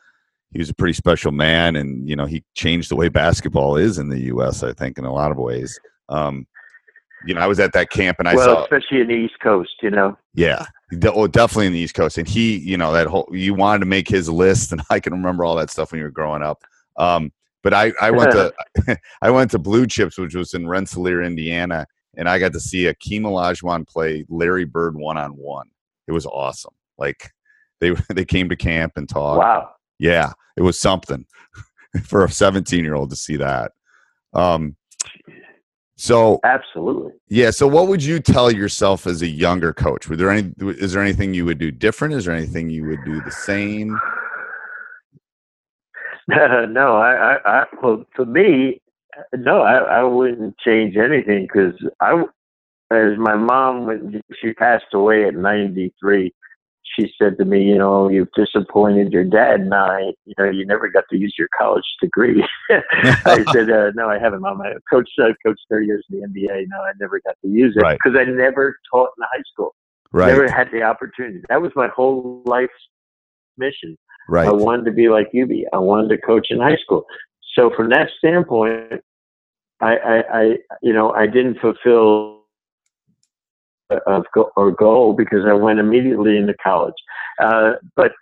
he 0.51 0.59
was 0.59 0.69
a 0.69 0.73
pretty 0.73 0.93
special 0.93 1.31
man 1.31 1.75
and 1.75 2.09
you 2.09 2.15
know 2.15 2.25
he 2.25 2.43
changed 2.55 2.89
the 2.89 2.95
way 2.95 3.09
basketball 3.09 3.77
is 3.77 3.97
in 3.97 4.09
the 4.09 4.19
us 4.19 4.63
i 4.63 4.73
think 4.73 4.97
in 4.97 5.05
a 5.05 5.13
lot 5.13 5.31
of 5.31 5.37
ways 5.37 5.79
um 6.09 6.47
you 7.25 7.35
know 7.35 7.41
i 7.41 7.47
was 7.47 7.59
at 7.59 7.73
that 7.73 7.91
camp 7.91 8.17
and 8.17 8.27
i 8.27 8.35
well, 8.35 8.55
saw 8.55 8.63
especially 8.63 9.01
in 9.01 9.07
the 9.07 9.13
East 9.13 9.39
Coast, 9.41 9.75
you 9.81 9.89
know. 9.89 10.17
Yeah, 10.33 10.65
oh, 11.05 11.27
definitely 11.27 11.67
in 11.67 11.73
the 11.73 11.79
East 11.79 11.93
Coast. 11.93 12.17
And 12.17 12.27
he, 12.27 12.57
you 12.57 12.77
know, 12.77 12.93
that 12.93 13.07
whole 13.07 13.27
you 13.31 13.53
wanted 13.53 13.79
to 13.79 13.85
make 13.85 14.07
his 14.07 14.29
list, 14.29 14.71
and 14.71 14.81
I 14.89 14.99
can 14.99 15.13
remember 15.13 15.43
all 15.43 15.55
that 15.55 15.69
stuff 15.69 15.91
when 15.91 15.99
you 15.99 16.05
were 16.05 16.11
growing 16.11 16.41
up. 16.41 16.63
Um, 16.97 17.31
but 17.63 17.73
I, 17.73 17.91
I 18.01 18.11
went 18.11 18.31
to 18.31 18.53
I 19.21 19.29
went 19.29 19.51
to 19.51 19.59
Blue 19.59 19.87
Chips, 19.87 20.17
which 20.17 20.35
was 20.35 20.53
in 20.53 20.67
Rensselaer, 20.67 21.21
Indiana, 21.21 21.85
and 22.17 22.27
I 22.27 22.39
got 22.39 22.53
to 22.53 22.59
see 22.59 22.83
Akeem 22.83 23.21
Olajuwon 23.21 23.87
play 23.87 24.25
Larry 24.29 24.65
Bird 24.65 24.95
one 24.95 25.17
on 25.17 25.31
one. 25.31 25.69
It 26.07 26.11
was 26.11 26.25
awesome. 26.25 26.73
Like 26.97 27.31
they 27.79 27.93
they 28.13 28.25
came 28.25 28.49
to 28.49 28.55
camp 28.55 28.93
and 28.95 29.07
talked. 29.07 29.39
Wow. 29.39 29.71
Yeah, 29.99 30.31
it 30.57 30.61
was 30.61 30.79
something 30.79 31.25
for 32.03 32.23
a 32.23 32.31
17 32.31 32.83
year 32.83 32.95
old 32.95 33.09
to 33.11 33.15
see 33.15 33.35
that. 33.37 33.71
Um, 34.33 34.75
so 35.97 36.39
Absolutely. 36.43 37.11
yeah. 37.29 37.51
So, 37.51 37.67
what 37.67 37.87
would 37.87 38.03
you 38.03 38.19
tell 38.19 38.49
yourself 38.49 39.05
as 39.05 39.21
a 39.21 39.27
younger 39.27 39.71
coach? 39.71 40.09
Were 40.09 40.15
there 40.15 40.31
any? 40.31 40.51
Is 40.59 40.93
there 40.93 41.01
anything 41.03 41.35
you 41.35 41.45
would 41.45 41.59
do 41.59 41.69
different? 41.69 42.15
Is 42.15 42.25
there 42.25 42.35
anything 42.35 42.69
you 42.69 42.85
would 42.85 43.05
do 43.05 43.21
the 43.21 43.31
same? 43.31 43.99
no, 46.69 46.95
I, 46.95 47.13
I, 47.33 47.37
I, 47.45 47.65
well, 47.81 48.05
for 48.15 48.25
me, 48.25 48.81
no, 49.35 49.61
I, 49.61 49.99
I 49.99 50.03
wouldn't 50.03 50.57
change 50.59 50.95
anything 50.97 51.47
because 51.51 51.73
I, 51.99 52.23
as 52.91 53.17
my 53.17 53.35
mom, 53.35 53.85
when 53.85 54.21
she 54.41 54.53
passed 54.53 54.93
away 54.93 55.25
at 55.25 55.35
93, 55.35 56.31
she 56.83 57.11
said 57.17 57.37
to 57.37 57.45
me, 57.45 57.63
you 57.63 57.77
know, 57.77 58.09
you've 58.09 58.31
disappointed 58.35 59.13
your 59.13 59.23
dad 59.23 59.61
and 59.61 59.73
I, 59.73 60.13
you 60.25 60.33
know, 60.37 60.49
you 60.49 60.65
never 60.65 60.89
got 60.89 61.05
to 61.09 61.17
use 61.17 61.33
your 61.37 61.47
college 61.57 61.85
degree. 62.01 62.43
I 62.69 63.45
said, 63.53 63.69
uh, 63.69 63.91
no, 63.95 64.09
I 64.09 64.19
haven't, 64.19 64.41
mom. 64.41 64.61
I 64.61 64.73
coached, 64.91 65.11
I've 65.19 65.35
coached 65.45 65.61
30 65.69 65.85
years 65.85 66.05
in 66.11 66.19
the 66.19 66.27
NBA. 66.27 66.65
No, 66.67 66.81
I 66.81 66.91
never 66.99 67.21
got 67.25 67.35
to 67.43 67.47
use 67.49 67.75
it 67.77 67.81
Right. 67.81 67.97
because 68.03 68.17
I 68.19 68.25
never 68.25 68.75
taught 68.91 69.09
in 69.17 69.23
high 69.23 69.43
school. 69.53 69.73
Right. 70.11 70.27
Never 70.27 70.49
had 70.51 70.69
the 70.73 70.81
opportunity. 70.83 71.41
That 71.47 71.61
was 71.61 71.71
my 71.75 71.87
whole 71.87 72.41
life's 72.45 72.73
mission. 73.57 73.97
Right. 74.31 74.47
I 74.47 74.51
wanted 74.51 74.85
to 74.85 74.91
be 74.91 75.09
like 75.09 75.31
be. 75.31 75.65
I 75.73 75.77
wanted 75.77 76.09
to 76.09 76.17
coach 76.17 76.47
in 76.49 76.59
high 76.59 76.77
school. 76.77 77.05
So 77.55 77.71
from 77.75 77.89
that 77.89 78.09
standpoint, 78.17 79.01
I, 79.81 79.97
I, 79.97 80.23
I 80.33 80.43
you 80.81 80.93
know, 80.93 81.11
I 81.11 81.27
didn't 81.27 81.59
fulfill 81.59 82.41
of 84.07 84.23
go- 84.33 84.51
or 84.55 84.71
goal 84.71 85.13
because 85.13 85.45
I 85.45 85.53
went 85.53 85.79
immediately 85.79 86.37
into 86.37 86.53
college. 86.63 86.93
Uh, 87.41 87.73
but 87.95 88.13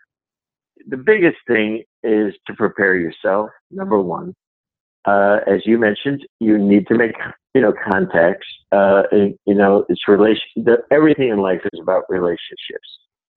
the 0.87 0.97
biggest 0.97 1.37
thing 1.47 1.83
is 2.03 2.33
to 2.47 2.53
prepare 2.55 2.95
yourself. 2.95 3.49
Number 3.69 4.01
one, 4.01 4.33
uh, 5.05 5.39
as 5.45 5.61
you 5.65 5.77
mentioned, 5.77 6.25
you 6.39 6.57
need 6.57 6.87
to 6.87 6.95
make 6.95 7.13
you 7.53 7.61
know, 7.61 7.73
contacts. 7.91 8.47
Uh, 8.71 9.03
and, 9.11 9.35
you 9.45 9.55
know, 9.55 9.85
it's 9.89 10.07
relation. 10.07 10.43
The, 10.55 10.77
everything 10.91 11.29
in 11.29 11.39
life 11.39 11.61
is 11.73 11.79
about 11.81 12.03
relationships. 12.09 12.89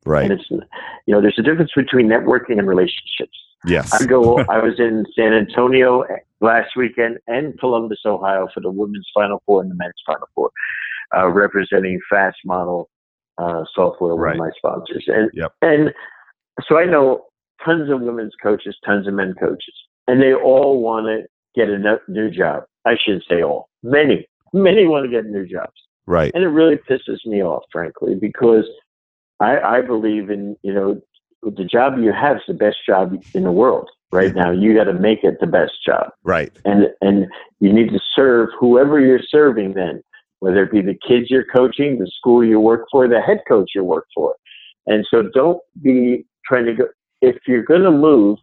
Right. 0.04 0.30
And 0.30 0.40
it's, 0.40 0.50
you 0.50 1.14
know, 1.14 1.20
there's 1.20 1.38
a 1.38 1.42
difference 1.42 1.70
between 1.76 2.08
networking 2.08 2.58
and 2.58 2.66
relationships. 2.66 3.38
Yes. 3.64 3.92
I 3.94 4.04
go. 4.06 4.38
I 4.48 4.58
was 4.58 4.78
in 4.78 5.06
San 5.14 5.32
Antonio 5.32 6.04
last 6.40 6.70
weekend 6.76 7.18
and 7.28 7.58
Columbus, 7.60 8.00
Ohio, 8.04 8.48
for 8.52 8.60
the 8.60 8.70
women's 8.70 9.08
Final 9.14 9.42
Four 9.46 9.62
and 9.62 9.70
the 9.70 9.76
men's 9.76 9.94
Final 10.04 10.28
Four, 10.34 10.50
uh, 11.16 11.28
representing 11.28 12.00
FastModel 12.12 12.86
uh, 13.38 13.62
Software, 13.74 14.16
one 14.16 14.32
of 14.32 14.36
my 14.38 14.50
sponsors. 14.56 15.04
And 15.06 15.30
Yep. 15.34 15.52
and 15.62 15.94
so 16.66 16.78
I 16.78 16.84
know 16.84 17.26
tons 17.64 17.88
of 17.90 18.00
women's 18.00 18.34
coaches, 18.42 18.76
tons 18.84 19.06
of 19.06 19.14
men 19.14 19.34
coaches, 19.38 19.74
and 20.08 20.20
they 20.20 20.34
all 20.34 20.82
want 20.82 21.06
to 21.06 21.26
get 21.54 21.68
a 21.68 22.00
new 22.08 22.30
job. 22.30 22.64
I 22.84 22.96
shouldn't 23.02 23.24
say 23.28 23.42
all. 23.42 23.68
Many, 23.84 24.26
many 24.52 24.86
want 24.86 25.04
to 25.04 25.10
get 25.10 25.26
new 25.26 25.46
jobs, 25.46 25.72
right. 26.06 26.32
and 26.34 26.42
it 26.42 26.48
really 26.48 26.76
pisses 26.76 27.24
me 27.24 27.42
off, 27.42 27.62
frankly, 27.70 28.16
because 28.16 28.64
I, 29.42 29.78
I 29.78 29.82
believe 29.82 30.30
in 30.30 30.56
you 30.62 30.72
know 30.72 31.00
the 31.42 31.64
job 31.64 31.98
you 31.98 32.12
have 32.12 32.36
is 32.36 32.42
the 32.46 32.54
best 32.54 32.76
job 32.86 33.14
in 33.34 33.42
the 33.42 33.52
world 33.52 33.90
right 34.12 34.34
now. 34.34 34.50
You 34.52 34.74
got 34.74 34.84
to 34.84 34.92
make 34.92 35.24
it 35.24 35.38
the 35.40 35.46
best 35.46 35.72
job, 35.84 36.10
Right. 36.22 36.52
and 36.64 36.86
and 37.00 37.26
you 37.60 37.72
need 37.72 37.90
to 37.90 38.00
serve 38.14 38.50
whoever 38.58 39.00
you're 39.00 39.22
serving. 39.28 39.74
Then, 39.74 40.02
whether 40.38 40.62
it 40.62 40.70
be 40.70 40.80
the 40.80 40.98
kids 41.06 41.26
you're 41.30 41.44
coaching, 41.52 41.98
the 41.98 42.06
school 42.18 42.44
you 42.44 42.60
work 42.60 42.86
for, 42.90 43.08
the 43.08 43.20
head 43.20 43.40
coach 43.48 43.70
you 43.74 43.82
work 43.82 44.06
for, 44.14 44.36
and 44.86 45.06
so 45.10 45.24
don't 45.34 45.60
be 45.82 46.24
trying 46.46 46.66
to 46.66 46.74
go. 46.74 46.84
If 47.20 47.36
you're 47.46 47.64
going 47.64 47.82
to 47.82 47.90
move, 47.90 48.38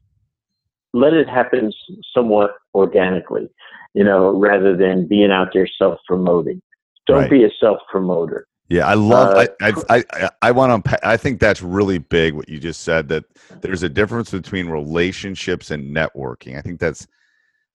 let 0.94 1.14
it 1.14 1.30
happen 1.30 1.72
somewhat 2.14 2.52
organically, 2.76 3.48
you 3.94 4.04
know, 4.04 4.38
rather 4.38 4.76
than 4.76 5.08
being 5.08 5.32
out 5.32 5.50
there 5.54 5.68
self 5.68 6.00
promoting. 6.08 6.62
Don't 7.08 7.22
Right. 7.22 7.30
be 7.30 7.44
a 7.46 7.50
self 7.60 7.80
promoter. 7.90 8.48
Yeah, 8.70 8.88
I 8.88 8.94
love. 8.94 9.36
Uh, 9.36 9.48
I 9.62 9.74
I 9.90 10.04
I, 10.14 10.30
I 10.44 10.52
want 10.52 10.86
to. 10.86 11.08
I 11.08 11.18
think 11.18 11.40
that's 11.40 11.62
really 11.62 11.98
big. 11.98 12.36
What 12.36 12.48
you 12.48 12.60
just 12.60 12.82
said 12.82 13.08
that 13.10 13.26
there's 13.62 13.82
a 13.84 13.90
difference 13.90 14.30
between 14.32 14.68
relationships 14.68 15.72
and 15.72 15.96
networking. 15.96 16.56
I 16.58 16.62
think 16.62 16.80
that's 16.80 17.08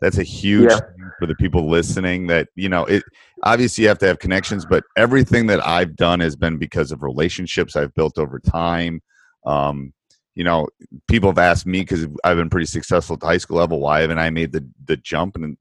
that's 0.01 0.19
a 0.19 0.23
huge 0.23 0.71
Yeah. 0.71 0.79
thing 0.79 1.11
for 1.19 1.27
the 1.27 1.35
people 1.35 1.69
listening. 1.69 2.29
That 2.29 2.49
you 2.55 2.69
know, 2.69 2.85
it 2.85 3.03
obviously 3.43 3.83
you 3.83 3.89
have 3.89 3.99
to 3.99 4.07
have 4.07 4.21
connections, 4.21 4.65
but 4.65 4.85
everything 4.97 5.47
that 5.49 5.67
I've 5.67 5.97
done 5.97 6.21
has 6.21 6.37
been 6.37 6.59
because 6.59 6.93
of 6.93 7.03
relationships 7.03 7.75
I've 7.75 7.95
built 7.95 8.17
over 8.17 8.39
time. 8.39 9.03
Um, 9.45 9.93
you 10.37 10.45
know, 10.45 10.69
people 11.09 11.29
have 11.29 11.39
asked 11.39 11.67
me 11.67 11.81
because 11.81 12.07
I've 12.23 12.37
been 12.37 12.51
pretty 12.51 12.67
successful 12.67 13.15
at 13.15 13.21
the 13.21 13.27
high 13.27 13.39
school 13.39 13.57
level. 13.57 13.81
Why 13.81 14.01
haven't 14.03 14.19
I 14.19 14.31
made 14.31 14.53
the 14.53 14.65
the 14.85 14.97
jump? 14.97 15.35
And 15.37 15.57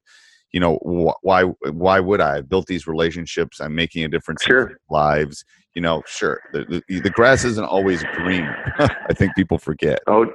you 0.54 0.60
know, 0.60 0.78
wh- 0.78 1.24
why 1.26 1.44
why 1.44 2.00
would 2.00 2.22
I? 2.22 2.38
I've 2.38 2.48
built 2.50 2.68
these 2.68 2.88
relationships. 2.88 3.60
I'm 3.60 3.76
making 3.76 4.04
a 4.06 4.08
difference 4.08 4.44
in 4.44 4.48
Sure. 4.52 4.62
people's 4.68 4.80
lives. 4.90 5.44
You 5.76 5.82
know, 5.82 6.04
sure, 6.06 6.40
the, 6.54 6.84
the, 6.88 7.00
the 7.00 7.10
grass 7.10 7.44
isn't 7.44 7.66
always 7.66 8.04
green. 8.14 8.48
I 8.78 9.14
think 9.14 9.34
people 9.36 9.58
forget. 9.58 10.00
Oh, 10.06 10.28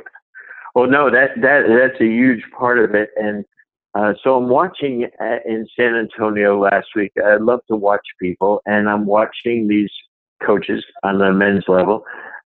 well, 0.74 0.88
no, 0.90 1.11
that 1.11 1.31
that 1.40 1.62
that's 1.68 2.00
a 2.00 2.04
huge 2.07 2.42
part 2.59 2.78
of 2.81 2.94
it. 2.94 3.11
And 3.16 3.44
uh, 3.94 4.14
so 4.22 4.37
I'm 4.37 4.48
watching 4.48 5.07
uh, 5.20 5.37
in 5.46 5.66
San 5.78 5.94
Antonio 5.94 6.61
last 6.61 6.88
week. 6.96 7.12
I 7.24 7.37
love 7.37 7.61
to 7.70 7.76
watch 7.76 8.02
people, 8.20 8.61
and 8.66 8.88
I'm 8.88 9.07
watching 9.07 9.68
these 9.68 9.90
coaches 10.44 10.85
on 11.04 11.18
the 11.18 11.33
men's 11.33 11.64
level 11.68 12.04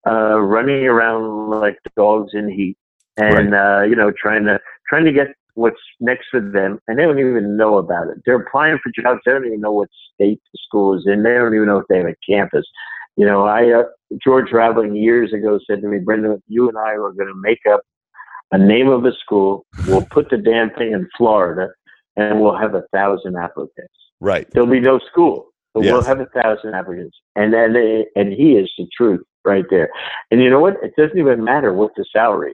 uh, 0.07 0.39
running 0.39 0.85
around 0.85 1.49
like 1.49 1.77
dogs 1.95 2.31
in 2.33 2.49
heat, 2.49 2.77
and 3.17 3.53
uh, 3.55 3.83
you 3.87 3.95
know, 3.95 4.11
trying 4.11 4.43
to 4.45 4.59
trying 4.89 5.05
to 5.05 5.11
get 5.13 5.27
what's 5.55 5.79
next 5.99 6.27
for 6.31 6.39
them, 6.39 6.79
and 6.87 6.97
they 6.97 7.03
don't 7.03 7.19
even 7.19 7.57
know 7.57 7.77
about 7.77 8.07
it. 8.07 8.17
They're 8.25 8.41
applying 8.41 8.79
for 8.81 8.91
jobs. 9.01 9.21
They 9.25 9.31
don't 9.31 9.45
even 9.45 9.61
know 9.61 9.71
what 9.71 9.89
state 10.13 10.39
the 10.53 10.59
school 10.65 10.97
is 10.97 11.03
in. 11.05 11.23
They 11.23 11.33
don't 11.33 11.53
even 11.53 11.67
know 11.67 11.77
if 11.77 11.85
they 11.89 11.97
have 11.97 12.07
a 12.07 12.15
campus. 12.27 12.65
You 13.17 13.25
know, 13.25 13.45
I 13.45 13.71
uh, 13.71 13.83
George 14.23 14.51
Raveling 14.51 14.95
years 14.95 15.33
ago 15.33 15.59
said 15.69 15.81
to 15.81 15.87
me, 15.87 15.99
Brendan, 15.99 16.41
you 16.47 16.69
and 16.69 16.77
I 16.77 16.91
are 16.91 17.11
going 17.11 17.27
to 17.27 17.35
make 17.35 17.59
up 17.71 17.81
a 18.51 18.57
name 18.57 18.89
of 18.89 19.05
a 19.05 19.11
school. 19.13 19.65
We'll 19.85 20.07
put 20.11 20.29
the 20.29 20.37
damn 20.37 20.69
thing 20.71 20.93
in 20.93 21.07
Florida, 21.17 21.69
and 22.15 22.41
we'll 22.41 22.57
have 22.57 22.75
a 22.75 22.83
thousand 22.93 23.35
applicants. 23.37 23.93
Right. 24.19 24.47
There'll 24.51 24.69
be 24.69 24.79
no 24.79 24.99
school, 25.11 25.47
but 25.73 25.81
we'll 25.81 26.03
have 26.03 26.19
a 26.19 26.27
thousand 26.27 26.73
applicants. 26.73 27.17
And 27.35 27.53
then, 27.53 27.73
they, 27.73 28.05
and 28.15 28.31
he 28.31 28.53
is 28.53 28.71
the 28.77 28.87
truth 28.95 29.21
right 29.43 29.65
there. 29.69 29.89
And 30.29 30.41
you 30.41 30.49
know 30.49 30.59
what? 30.59 30.75
It 30.83 30.93
doesn't 30.97 31.17
even 31.17 31.43
matter 31.43 31.73
what 31.73 31.91
the 31.95 32.05
salary. 32.13 32.53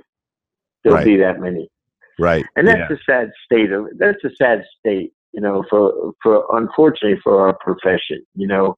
There'll 0.83 0.97
Right. 0.97 1.05
be 1.05 1.17
that 1.17 1.39
many. 1.39 1.69
Right. 2.19 2.45
And 2.55 2.67
that's 2.67 2.89
yeah. 2.89 2.95
a 2.95 2.99
sad 3.05 3.31
state 3.45 3.71
of 3.71 3.87
that's 3.97 4.23
a 4.23 4.29
sad 4.35 4.63
state, 4.79 5.13
you 5.33 5.41
know, 5.41 5.63
for 5.69 6.13
for 6.23 6.45
unfortunately 6.57 7.19
for 7.23 7.47
our 7.47 7.53
profession. 7.59 8.25
You 8.35 8.47
know, 8.47 8.75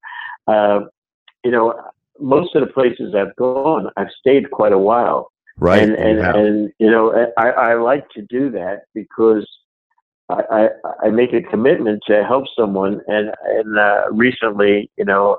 uh, 0.48 0.82
you 1.44 1.52
know, 1.52 1.74
most 2.20 2.56
of 2.56 2.62
the 2.62 2.74
places 2.74 3.16
I've 3.16 3.36
gone, 3.38 3.90
I've 3.96 4.12
stayed 4.20 4.52
quite 4.52 4.74
a 4.74 4.78
while, 4.78 5.32
right. 5.58 5.82
and 5.82 5.94
and, 5.94 6.20
and 6.20 6.74
you 6.80 6.92
know, 6.92 7.32
I, 7.38 7.50
I 7.50 7.74
like 7.76 8.10
to 8.12 8.22
do 8.24 8.52
that 8.52 8.84
because 8.94 9.48
I, 10.28 10.42
I 10.52 10.68
I 11.06 11.10
make 11.10 11.32
a 11.32 11.42
commitment 11.42 12.02
to 12.08 12.26
help 12.26 12.46
someone, 12.58 13.00
and 13.08 13.32
and 13.46 13.80
uh, 13.80 14.06
recently, 14.12 14.92
you 14.98 15.06
know, 15.06 15.38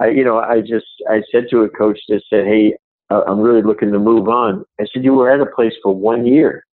I 0.00 0.10
you 0.10 0.24
know 0.24 0.38
I 0.38 0.60
just 0.60 0.86
I 1.10 1.22
said 1.32 1.46
to 1.50 1.62
a 1.62 1.68
coach 1.70 1.98
that 2.08 2.22
said, 2.30 2.46
hey. 2.46 2.76
I'm 3.10 3.40
really 3.40 3.60
looking 3.60 3.92
to 3.92 3.98
move 3.98 4.26
on. 4.26 4.64
I 4.80 4.86
said, 4.90 5.04
you 5.04 5.12
were 5.12 5.30
at 5.30 5.38
a 5.38 5.54
place 5.54 5.74
for 5.82 5.94
one 5.94 6.24
year 6.24 6.64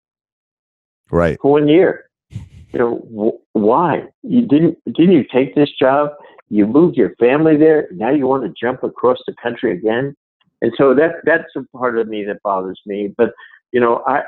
right. 1.11 1.37
for 1.41 1.51
one 1.53 1.67
year. 1.67 2.05
You 2.71 2.79
know 2.79 2.95
wh- 3.15 3.55
why? 3.57 4.03
You 4.23 4.41
didn't 4.45 4.77
didn't 4.85 5.11
you 5.13 5.25
take 5.33 5.55
this 5.55 5.69
job? 5.79 6.11
You 6.49 6.67
moved 6.67 6.97
your 6.97 7.15
family 7.15 7.57
there. 7.57 7.87
Now 7.91 8.11
you 8.11 8.27
want 8.27 8.43
to 8.43 8.53
jump 8.59 8.83
across 8.83 9.17
the 9.25 9.33
country 9.41 9.71
again, 9.71 10.15
and 10.61 10.71
so 10.77 10.93
that 10.95 11.15
that's 11.23 11.55
a 11.55 11.63
part 11.77 11.97
of 11.97 12.07
me 12.07 12.23
that 12.25 12.41
bothers 12.43 12.79
me. 12.85 13.13
But 13.17 13.33
you 13.71 13.79
know, 13.79 14.03
I, 14.07 14.21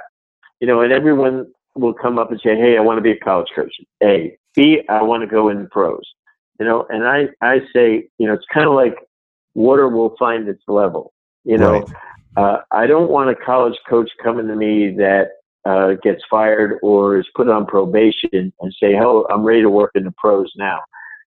you 0.60 0.68
know, 0.68 0.82
and 0.82 0.92
everyone 0.92 1.48
will 1.76 1.94
come 1.94 2.18
up 2.18 2.32
and 2.32 2.40
say, 2.44 2.56
"Hey, 2.56 2.78
I 2.78 2.82
want 2.82 2.98
to 2.98 3.02
be 3.02 3.12
a 3.12 3.20
college 3.20 3.50
coach." 3.56 3.74
A, 4.04 4.36
B, 4.56 4.82
I 4.90 5.04
want 5.04 5.22
to 5.22 5.28
go 5.28 5.50
in 5.50 5.68
pros. 5.70 6.04
You 6.60 6.66
know, 6.66 6.86
and 6.90 7.08
I 7.08 7.28
I 7.42 7.60
say, 7.74 8.08
you 8.18 8.28
know, 8.28 8.34
it's 8.34 8.46
kind 8.54 8.68
of 8.68 8.74
like 8.74 8.96
water 9.54 9.88
will 9.88 10.16
find 10.18 10.48
its 10.48 10.64
level. 10.68 11.14
You 11.44 11.58
know, 11.58 11.72
Right. 11.74 11.86
uh, 12.38 12.58
I 12.72 12.88
don't 12.88 13.10
want 13.10 13.30
a 13.30 13.36
college 13.36 13.78
coach 13.90 14.10
coming 14.24 14.48
to 14.48 14.56
me 14.56 14.92
that 14.98 15.30
uh, 15.66 15.94
gets 16.04 16.22
fired 16.30 16.80
or 16.82 17.20
is 17.20 17.28
put 17.36 17.48
on 17.48 17.66
probation 17.66 18.54
and 18.60 18.76
say, 18.82 18.96
"Oh, 19.00 19.26
I'm 19.30 19.44
ready 19.44 19.62
to 19.62 19.70
work 19.70 19.92
in 19.96 20.04
the 20.04 20.14
pros 20.18 20.52
now." 20.56 20.80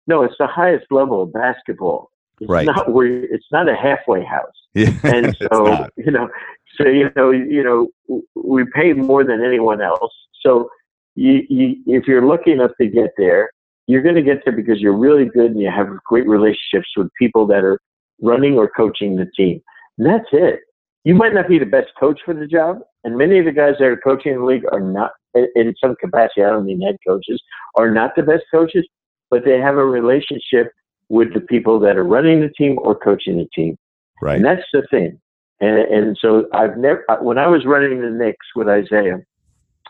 No, 0.08 0.24
it's 0.24 0.36
the 0.40 0.48
highest 0.48 0.86
level 0.92 1.22
of 1.24 1.34
basketball. 1.34 2.10
It's 2.40 2.50
Right. 2.50 2.66
not 2.66 2.92
where 2.92 3.08
it's 3.08 3.46
not 3.52 3.70
a 3.70 3.76
halfway 3.76 4.24
house. 4.24 4.48
Yeah. 4.74 4.94
And 5.04 5.36
so 5.42 5.86
you 5.98 6.12
know, 6.12 6.30
so 6.78 6.88
you 6.88 7.12
know, 7.16 7.32
you 7.32 7.64
know, 7.64 8.22
we 8.36 8.66
pay 8.74 8.94
more 8.94 9.24
than 9.24 9.44
anyone 9.44 9.82
else. 9.82 10.14
So 10.42 10.70
you, 11.16 11.42
you, 11.50 11.76
if 11.88 12.08
you're 12.08 12.26
lucky 12.26 12.52
enough 12.52 12.72
to 12.80 12.88
get 12.88 13.12
there, 13.18 13.52
you're 13.88 14.02
going 14.02 14.16
to 14.16 14.22
get 14.22 14.44
there 14.46 14.56
because 14.56 14.80
you're 14.80 14.98
really 14.98 15.26
good 15.26 15.52
and 15.52 15.60
you 15.60 15.70
have 15.70 15.88
great 16.06 16.28
relationships 16.28 16.88
with 16.96 17.10
people 17.20 17.46
that 17.48 17.64
are 17.64 17.80
running 18.22 18.58
or 18.58 18.70
coaching 18.70 19.16
the 19.18 19.30
team. 19.36 19.62
And 19.98 20.08
that's 20.08 20.30
it. 20.32 20.62
You 21.04 21.16
might 21.16 21.34
not 21.34 21.48
be 21.48 21.60
the 21.60 21.66
best 21.66 21.90
coach 22.00 22.20
for 22.24 22.34
the 22.34 22.48
job, 22.48 22.80
and 23.04 23.18
many 23.18 23.40
of 23.40 23.46
the 23.46 23.52
guys 23.52 23.76
that 23.80 23.86
are 23.86 23.98
coaching 23.98 24.38
the 24.38 24.46
league 24.46 24.66
are 24.72 24.80
not, 24.80 25.12
in- 25.34 25.74
some 25.84 25.96
capacity, 25.96 26.44
I 26.44 26.50
don't 26.50 26.66
mean 26.66 26.82
head 26.82 26.98
coaches, 27.08 27.42
are 27.76 27.92
not 27.92 28.16
the 28.16 28.24
best 28.24 28.44
coaches, 28.52 28.88
but 29.30 29.44
they 29.46 29.60
have 29.60 29.78
a 29.78 29.86
relationship 29.86 30.72
with 31.10 31.34
the 31.34 31.42
people 31.42 31.80
that 31.80 31.98
are 31.98 32.04
running 32.04 32.42
the 32.42 32.50
team 32.50 32.78
or 32.82 32.96
coaching 32.96 33.38
the 33.38 33.48
team. 33.56 33.78
Right. 34.22 34.36
And 34.36 34.46
that's 34.46 34.64
the 34.72 34.84
thing. 34.92 35.20
And, 35.60 35.78
and 35.78 36.18
so 36.20 36.48
I've 36.54 36.78
never, 36.78 37.04
when 37.22 37.38
I 37.38 37.48
was 37.48 37.66
running 37.66 38.02
the 38.02 38.10
Knicks 38.10 38.48
with 38.56 38.68
Isiah, 38.70 39.18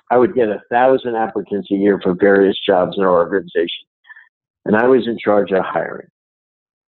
I 0.10 0.18
would 0.18 0.36
get 0.36 0.50
a 0.50 0.62
thousand 0.70 1.16
applicants 1.16 1.70
a 1.72 1.76
year 1.76 2.00
for 2.02 2.14
various 2.14 2.58
jobs 2.66 2.98
in 2.98 3.04
our 3.04 3.12
organization. 3.12 3.86
And 4.66 4.76
I 4.76 4.86
was 4.88 5.08
in 5.08 5.18
charge 5.18 5.52
of 5.52 5.64
hiring. 5.64 6.08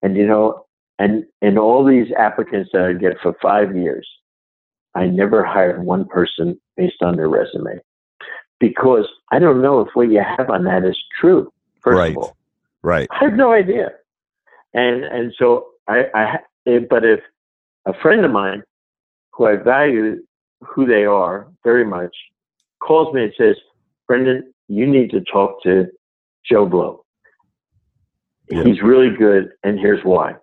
And, 0.01 0.17
you 0.17 0.25
know, 0.25 0.65
and, 0.97 1.25
and 1.41 1.59
all 1.59 1.85
these 1.85 2.07
applicants 2.17 2.71
that 2.73 2.83
I'd 2.83 2.99
get 2.99 3.17
for 3.21 3.35
five 3.41 3.75
years, 3.75 4.07
I 4.95 5.07
never 5.07 5.43
hired 5.43 5.83
one 5.83 6.05
person 6.05 6.59
based 6.75 7.01
on 7.01 7.15
their 7.15 7.29
resume 7.29 7.79
because 8.59 9.07
I 9.31 9.39
don't 9.39 9.61
know 9.61 9.81
if 9.81 9.89
what 9.93 10.09
you 10.11 10.21
have 10.37 10.49
on 10.49 10.63
that 10.65 10.83
is 10.83 10.97
true, 11.19 11.51
first 11.81 11.97
Right. 11.97 12.11
of 12.11 12.17
all. 12.17 12.37
Right. 12.83 13.07
I 13.11 13.23
have 13.23 13.33
no 13.33 13.51
idea. 13.51 13.91
And 14.73 15.03
and 15.03 15.33
so 15.37 15.67
I, 15.87 16.05
I 16.13 16.39
eh, 16.67 16.79
but 16.89 17.03
if 17.05 17.19
a 17.85 17.93
friend 18.01 18.25
of 18.25 18.31
mine 18.31 18.63
who 19.31 19.45
I 19.47 19.55
value 19.57 20.21
who 20.61 20.85
they 20.85 21.05
are 21.05 21.47
very 21.63 21.85
much 21.85 22.15
calls 22.79 23.13
me 23.13 23.23
and 23.23 23.33
says, 23.37 23.55
Brendan, 24.07 24.53
you 24.67 24.85
need 24.85 25.09
to 25.11 25.21
talk 25.21 25.61
to 25.63 25.87
Joe 26.49 26.65
Blow. 26.65 27.03
He's 28.49 28.81
really 28.81 29.15
good, 29.15 29.51
and 29.63 29.79
here's 29.79 30.03
why. 30.03 30.35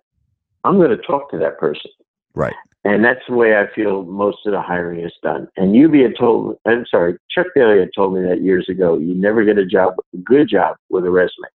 I'm 0.63 0.77
going 0.77 0.89
to 0.89 0.97
talk 0.97 1.29
to 1.29 1.37
that 1.37 1.59
person. 1.59 1.91
Right. 2.33 2.55
And 2.85 3.03
that's 3.03 3.19
the 3.27 3.35
way 3.35 3.57
I 3.57 3.67
feel 3.75 4.03
most 4.03 4.37
of 4.45 4.53
the 4.53 4.61
hiring 4.61 5.03
is 5.03 5.11
done. 5.21 5.47
And 5.57 5.75
Hubie 5.75 6.03
had 6.03 6.13
told, 6.17 6.57
I'm 6.65 6.85
sorry, 6.89 7.17
Chuck 7.29 7.47
Daly 7.55 7.79
had 7.79 7.89
told 7.93 8.13
me 8.13 8.21
that 8.21 8.41
years 8.41 8.67
ago. 8.69 8.97
You 8.97 9.13
never 9.13 9.43
get 9.43 9.57
a 9.57 9.65
job, 9.65 9.95
a 10.13 10.17
good 10.17 10.47
job 10.47 10.77
with 10.89 11.05
a 11.05 11.11
resume. 11.11 11.47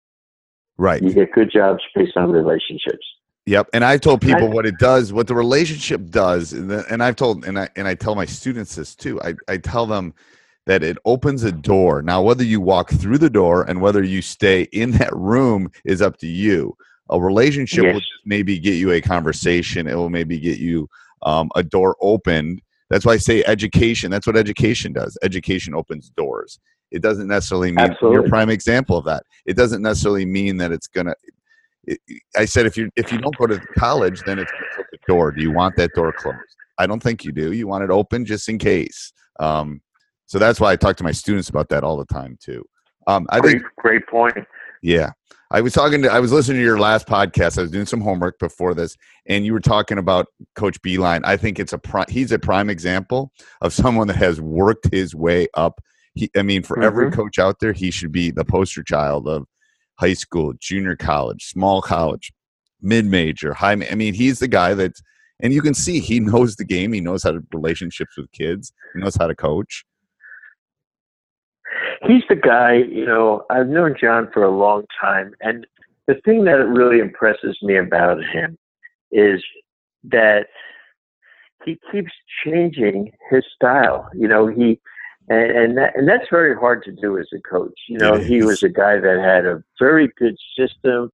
Right. 0.78 1.00
You 1.00 1.12
get 1.12 1.32
good 1.32 1.50
jobs 1.52 1.80
based 1.94 2.16
on 2.16 2.30
relationships. 2.30 3.06
Yep. 3.46 3.68
And 3.72 3.84
I've 3.84 4.00
told 4.00 4.20
people 4.20 4.48
what 4.48 4.66
it 4.66 4.78
does, 4.78 5.12
what 5.12 5.26
the 5.26 5.34
relationship 5.34 6.10
does, 6.10 6.52
and, 6.52 6.70
the, 6.70 6.84
and 6.90 7.02
I've 7.02 7.16
told 7.16 7.44
and 7.44 7.58
I 7.58 7.68
and 7.74 7.88
I 7.88 7.94
tell 7.94 8.14
my 8.14 8.24
students 8.24 8.76
this 8.76 8.94
too. 8.94 9.20
I, 9.20 9.34
I 9.48 9.58
tell 9.58 9.84
them 9.86 10.14
that 10.66 10.84
it 10.84 10.96
opens 11.04 11.42
a 11.42 11.50
door. 11.50 12.02
Now, 12.02 12.22
whether 12.22 12.44
you 12.44 12.60
walk 12.60 12.90
through 12.90 13.18
the 13.18 13.30
door 13.30 13.62
and 13.68 13.80
whether 13.80 14.02
you 14.02 14.22
stay 14.22 14.62
in 14.72 14.92
that 14.92 15.14
room 15.14 15.70
is 15.84 16.00
up 16.00 16.18
to 16.18 16.26
you. 16.28 16.76
A 17.10 17.20
relationship 17.20 17.82
will 17.82 17.94
Yes. 17.94 18.00
just 18.00 18.12
maybe 18.24 18.58
get 18.58 18.74
you 18.74 18.92
a 18.92 19.00
conversation. 19.00 19.88
It 19.88 19.96
will 19.96 20.08
maybe 20.08 20.38
get 20.38 20.58
you 20.58 20.88
um, 21.24 21.50
a 21.54 21.62
door 21.62 21.96
opened. 22.00 22.60
That's 22.90 23.04
why 23.06 23.12
I 23.12 23.16
say 23.18 23.42
education. 23.46 24.10
That's 24.10 24.26
what 24.26 24.36
education 24.36 24.92
does. 24.92 25.16
Education 25.22 25.74
opens 25.74 26.10
doors. 26.10 26.58
It 26.90 27.00
doesn't 27.02 27.28
necessarily 27.28 27.72
mean 27.72 27.78
you're 27.78 27.88
a 27.88 27.94
Absolutely. 27.94 28.28
prime 28.28 28.50
example 28.50 28.98
of 28.98 29.04
that. 29.06 29.22
It 29.46 29.56
doesn't 29.56 29.80
necessarily 29.82 30.26
mean 30.26 30.58
that 30.58 30.72
it's 30.72 30.88
gonna. 30.88 31.14
it- 31.84 32.00
I 32.36 32.44
said 32.44 32.66
if 32.66 32.76
you 32.76 32.90
if 32.96 33.10
you 33.10 33.18
don't 33.18 33.36
go 33.38 33.46
to 33.46 33.58
college, 33.78 34.20
then 34.26 34.38
it's 34.38 34.52
the 34.90 34.98
door. 35.08 35.32
Do 35.32 35.40
you 35.42 35.52
want 35.52 35.74
that 35.76 35.92
door 35.94 36.12
closed? 36.12 36.38
I 36.78 36.86
don't 36.86 37.02
think 37.02 37.24
you 37.24 37.32
do. 37.32 37.52
You 37.52 37.66
want 37.66 37.84
it 37.84 37.90
open 37.90 38.24
just 38.26 38.48
in 38.48 38.58
case. 38.58 39.12
Um, 39.40 39.80
so 40.26 40.38
that's 40.38 40.60
why 40.60 40.72
I 40.72 40.76
talk 40.76 40.96
to 40.96 41.04
my 41.04 41.12
students 41.12 41.48
about 41.48 41.68
that 41.70 41.84
all 41.84 41.96
the 41.96 42.06
time 42.06 42.36
too. 42.42 42.64
Um, 43.06 43.26
I 43.30 43.40
Great, 43.40 43.52
think 43.60 43.64
great 43.78 44.06
point. 44.06 44.36
yeah. 44.82 45.10
I 45.52 45.60
was 45.60 45.74
talking 45.74 46.00
to 46.02 46.10
I 46.10 46.18
was 46.18 46.32
listening 46.32 46.56
to 46.58 46.64
your 46.64 46.78
last 46.78 47.06
podcast. 47.06 47.58
I 47.58 47.62
was 47.62 47.70
doing 47.70 47.84
some 47.84 48.00
homework 48.00 48.38
before 48.38 48.72
this, 48.72 48.96
and 49.26 49.44
you 49.44 49.52
were 49.52 49.60
talking 49.60 49.98
about 49.98 50.26
Coach 50.54 50.80
Beilein. 50.80 51.20
I 51.24 51.36
think 51.36 51.58
it's 51.58 51.74
a 51.74 51.78
pri- 51.78 52.06
he's 52.08 52.32
a 52.32 52.38
prime 52.38 52.70
example 52.70 53.32
of 53.60 53.74
someone 53.74 54.06
that 54.06 54.16
has 54.16 54.40
worked 54.40 54.88
his 54.90 55.14
way 55.14 55.48
up. 55.54 55.80
He, 56.14 56.30
I 56.34 56.40
mean, 56.42 56.62
for 56.62 56.82
every 56.82 57.10
Mhm. 57.10 57.12
coach 57.12 57.38
out 57.38 57.60
there, 57.60 57.74
he 57.74 57.90
should 57.90 58.12
be 58.12 58.30
the 58.30 58.46
poster 58.46 58.82
child 58.82 59.28
of 59.28 59.46
high 60.00 60.14
school, 60.14 60.54
junior 60.58 60.96
college, 60.96 61.44
small 61.44 61.82
college, 61.82 62.32
mid 62.80 63.04
major, 63.04 63.52
high. 63.52 63.72
I 63.72 63.94
mean, 63.94 64.14
he's 64.14 64.38
the 64.38 64.48
guy 64.48 64.72
that's, 64.72 65.02
and 65.40 65.52
you 65.52 65.60
can 65.60 65.74
see 65.74 66.00
he 66.00 66.18
knows 66.18 66.56
the 66.56 66.64
game. 66.64 66.94
He 66.94 67.02
knows 67.02 67.24
how 67.24 67.32
to 67.32 67.42
relationships 67.52 68.16
with 68.16 68.32
kids. 68.32 68.72
He 68.94 69.00
knows 69.00 69.16
how 69.16 69.26
to 69.26 69.34
coach. 69.34 69.84
He's 72.06 72.22
the 72.28 72.36
guy, 72.36 72.74
you 72.74 73.06
know, 73.06 73.44
I've 73.50 73.68
known 73.68 73.94
John 74.00 74.28
for 74.32 74.42
a 74.42 74.50
long 74.50 74.84
time. 75.00 75.34
And 75.40 75.66
the 76.06 76.14
thing 76.24 76.44
that 76.44 76.66
really 76.66 76.98
impresses 76.98 77.58
me 77.62 77.76
about 77.76 78.18
him 78.24 78.58
is 79.10 79.42
that 80.04 80.46
he 81.64 81.78
keeps 81.90 82.12
changing 82.44 83.12
his 83.30 83.44
style. 83.54 84.08
You 84.14 84.28
know, 84.28 84.46
he, 84.48 84.80
and, 85.28 85.50
and, 85.50 85.78
that, 85.78 85.96
and 85.96 86.08
that's 86.08 86.28
very 86.30 86.56
hard 86.56 86.82
to 86.84 86.92
do 86.92 87.18
as 87.18 87.28
a 87.32 87.40
coach. 87.40 87.78
You 87.88 87.98
know, 87.98 88.18
he 88.18 88.42
was 88.42 88.62
a 88.62 88.68
guy 88.68 88.98
that 88.98 89.20
had 89.24 89.46
a 89.46 89.62
very 89.78 90.10
good 90.18 90.36
system, 90.58 91.10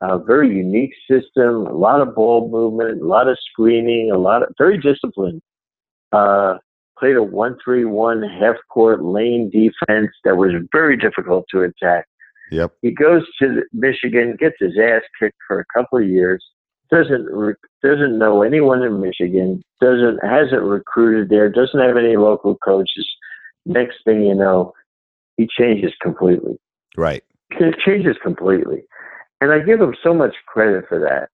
a 0.00 0.18
very 0.18 0.48
unique 0.48 0.94
system, 1.08 1.66
a 1.66 1.72
lot 1.72 2.00
of 2.00 2.14
ball 2.14 2.48
movement, 2.50 3.00
a 3.00 3.06
lot 3.06 3.28
of 3.28 3.38
screening, 3.50 4.10
a 4.10 4.18
lot 4.18 4.42
of 4.42 4.52
very 4.58 4.78
disciplined. 4.78 5.40
Uh, 6.10 6.58
played 7.02 7.16
a 7.16 7.22
one-three-one 7.22 8.22
half-court 8.22 9.02
lane 9.02 9.50
defense 9.50 10.10
that 10.24 10.36
was 10.36 10.52
very 10.70 10.96
difficult 10.96 11.44
to 11.50 11.62
attack. 11.62 12.06
Yep. 12.52 12.72
He 12.80 12.92
goes 12.92 13.22
to 13.40 13.62
Michigan, 13.72 14.36
gets 14.38 14.54
his 14.60 14.78
ass 14.80 15.02
kicked 15.18 15.38
for 15.48 15.58
a 15.58 15.64
couple 15.74 15.98
of 15.98 16.06
years. 16.06 16.44
Doesn't 16.92 17.24
re- 17.24 17.54
doesn't 17.82 18.18
know 18.18 18.42
anyone 18.42 18.82
in 18.82 19.00
Michigan. 19.00 19.64
Doesn't 19.80 20.20
hasn't 20.22 20.62
recruited 20.62 21.28
there. 21.30 21.48
Doesn't 21.48 21.80
have 21.80 21.96
any 21.96 22.16
local 22.16 22.56
coaches. 22.58 23.08
Next 23.64 23.96
thing 24.04 24.22
you 24.22 24.34
know, 24.34 24.74
he 25.38 25.48
changes 25.58 25.92
completely. 26.02 26.58
Right. 26.96 27.24
It 27.52 27.76
changes 27.84 28.16
completely, 28.22 28.84
and 29.40 29.50
I 29.50 29.60
give 29.60 29.80
him 29.80 29.96
so 30.02 30.12
much 30.12 30.34
credit 30.46 30.84
for 30.86 31.00
that. 31.00 31.30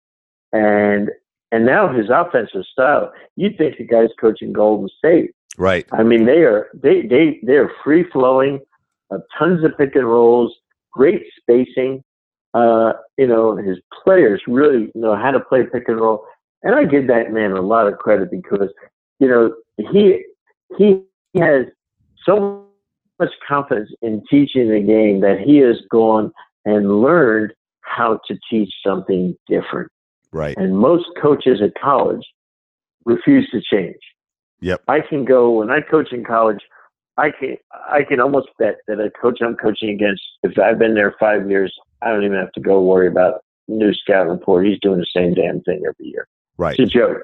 And 0.56 1.10
and 1.50 1.66
now 1.66 1.92
his 1.92 2.06
offensive 2.08 2.64
style. 2.70 3.12
You'd 3.34 3.58
think 3.58 3.78
the 3.78 3.84
guy's 3.84 4.10
coaching 4.20 4.52
Golden 4.52 4.88
State. 4.96 5.32
Right. 5.58 5.86
I 5.90 6.04
mean, 6.04 6.24
they 6.24 6.44
are 6.44 6.68
they 6.72 7.02
they 7.02 7.40
they 7.42 7.54
are 7.54 7.70
free 7.82 8.04
flowing, 8.12 8.60
uh, 9.10 9.18
tons 9.36 9.64
of 9.64 9.76
pick 9.76 9.96
and 9.96 10.06
rolls, 10.06 10.54
great 10.92 11.24
spacing. 11.40 12.02
Uh, 12.54 12.92
you 13.18 13.26
know, 13.26 13.56
his 13.56 13.78
players 14.04 14.40
really 14.46 14.90
know 14.94 15.16
how 15.16 15.32
to 15.32 15.40
play 15.40 15.64
pick 15.64 15.88
and 15.88 16.00
roll, 16.00 16.24
and 16.62 16.76
I 16.76 16.84
give 16.84 17.08
that 17.08 17.32
man 17.32 17.52
a 17.52 17.60
lot 17.60 17.88
of 17.88 17.98
credit 17.98 18.30
because 18.30 18.70
you 19.18 19.28
know 19.28 19.52
he 19.90 20.24
he 20.78 21.02
has 21.36 21.66
so 22.24 22.64
much 23.18 23.30
confidence 23.46 23.90
in 24.00 24.22
teaching 24.30 24.70
the 24.70 24.80
game 24.80 25.20
that 25.22 25.40
he 25.40 25.58
has 25.58 25.76
gone 25.90 26.32
and 26.64 27.02
learned 27.02 27.52
how 27.80 28.20
to 28.28 28.38
teach 28.48 28.72
something 28.86 29.36
different. 29.48 29.90
Right. 30.30 30.56
And 30.56 30.78
most 30.78 31.06
coaches 31.20 31.60
at 31.60 31.72
college 31.82 32.24
refuse 33.04 33.48
to 33.50 33.60
change. 33.60 33.98
Yep. 34.60 34.82
I 34.88 35.00
can 35.00 35.24
go 35.24 35.58
when 35.58 35.70
I 35.70 35.80
coach 35.80 36.12
in 36.12 36.24
college. 36.24 36.60
I 37.16 37.30
can 37.30 37.56
I 37.90 38.02
can 38.04 38.20
almost 38.20 38.48
bet 38.58 38.76
that 38.86 39.00
a 39.00 39.10
coach 39.10 39.40
I'm 39.42 39.56
coaching 39.56 39.90
against, 39.90 40.22
if 40.42 40.58
I've 40.58 40.78
been 40.78 40.94
there 40.94 41.14
five 41.18 41.50
years, 41.50 41.74
I 42.02 42.10
don't 42.10 42.24
even 42.24 42.38
have 42.38 42.52
to 42.52 42.60
go 42.60 42.82
worry 42.82 43.08
about 43.08 43.42
new 43.66 43.92
scout 43.92 44.28
report. 44.28 44.66
He's 44.66 44.78
doing 44.80 44.98
the 45.00 45.06
same 45.14 45.34
damn 45.34 45.60
thing 45.62 45.82
every 45.86 46.06
year. 46.06 46.28
Right. 46.56 46.78
It's 46.78 46.94
a 46.94 46.98
joke. 46.98 47.18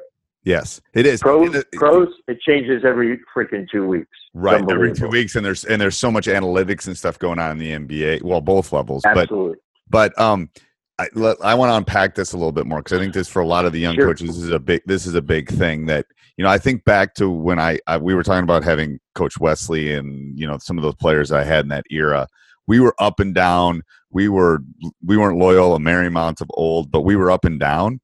Yes, 0.44 0.80
it 0.92 1.06
is. 1.06 1.20
Pros, 1.20 1.54
it- 1.54 1.72
pros, 1.72 2.08
it 2.28 2.38
changes 2.40 2.84
every 2.84 3.18
freaking 3.34 3.66
two 3.70 3.86
weeks. 3.86 4.10
Right 4.34 4.62
every 4.70 4.92
two 4.92 5.08
weeks, 5.08 5.36
and 5.36 5.44
there's 5.44 5.64
and 5.64 5.80
there's 5.80 5.96
so 5.96 6.10
much 6.10 6.26
analytics 6.26 6.86
and 6.86 6.96
stuff 6.96 7.18
going 7.18 7.38
on 7.38 7.52
in 7.52 7.58
the 7.58 7.70
NBA. 7.70 8.22
Well, 8.22 8.42
both 8.42 8.72
levels, 8.72 9.02
but 9.04 9.16
Absolutely. 9.16 9.56
but 9.88 10.18
um, 10.20 10.50
I 10.98 11.08
I 11.42 11.54
want 11.54 11.70
to 11.70 11.76
unpack 11.76 12.14
this 12.14 12.32
a 12.32 12.36
little 12.36 12.52
bit 12.52 12.66
more 12.66 12.78
because 12.78 12.98
I 12.98 13.00
think 13.02 13.14
this 13.14 13.28
for 13.28 13.42
a 13.42 13.46
lot 13.46 13.64
of 13.64 13.72
the 13.72 13.80
young 13.80 13.94
Sure. 13.96 14.06
coaches 14.06 14.28
this 14.28 14.44
is 14.44 14.50
a 14.50 14.58
big 14.60 14.82
this 14.86 15.06
is 15.06 15.14
a 15.14 15.22
big 15.22 15.48
thing 15.48 15.86
that 15.86 16.06
you 16.36 16.44
know 16.44 16.50
I 16.50 16.58
think 16.58 16.84
back 16.84 17.14
to 17.14 17.28
when 17.28 17.58
I, 17.58 17.78
I 17.86 17.96
we 17.96 18.14
were 18.14 18.22
talking 18.22 18.44
about 18.44 18.62
having 18.64 19.00
Coach 19.14 19.38
Wesley 19.40 19.92
and 19.94 20.38
you 20.38 20.46
know 20.46 20.58
some 20.58 20.78
of 20.78 20.82
those 20.84 20.94
players 20.96 21.32
I 21.32 21.42
had 21.44 21.64
in 21.64 21.68
that 21.70 21.84
era. 21.90 22.28
We 22.66 22.80
were 22.80 22.94
up 22.98 23.18
and 23.20 23.34
down. 23.34 23.82
We 24.10 24.28
were 24.28 24.60
we 25.04 25.16
weren't 25.16 25.38
Loyola 25.38 25.78
Marymount 25.78 26.40
of 26.40 26.48
old, 26.54 26.90
but 26.90 27.02
we 27.02 27.16
were 27.16 27.30
up 27.30 27.44
and 27.44 27.58
down. 27.58 28.00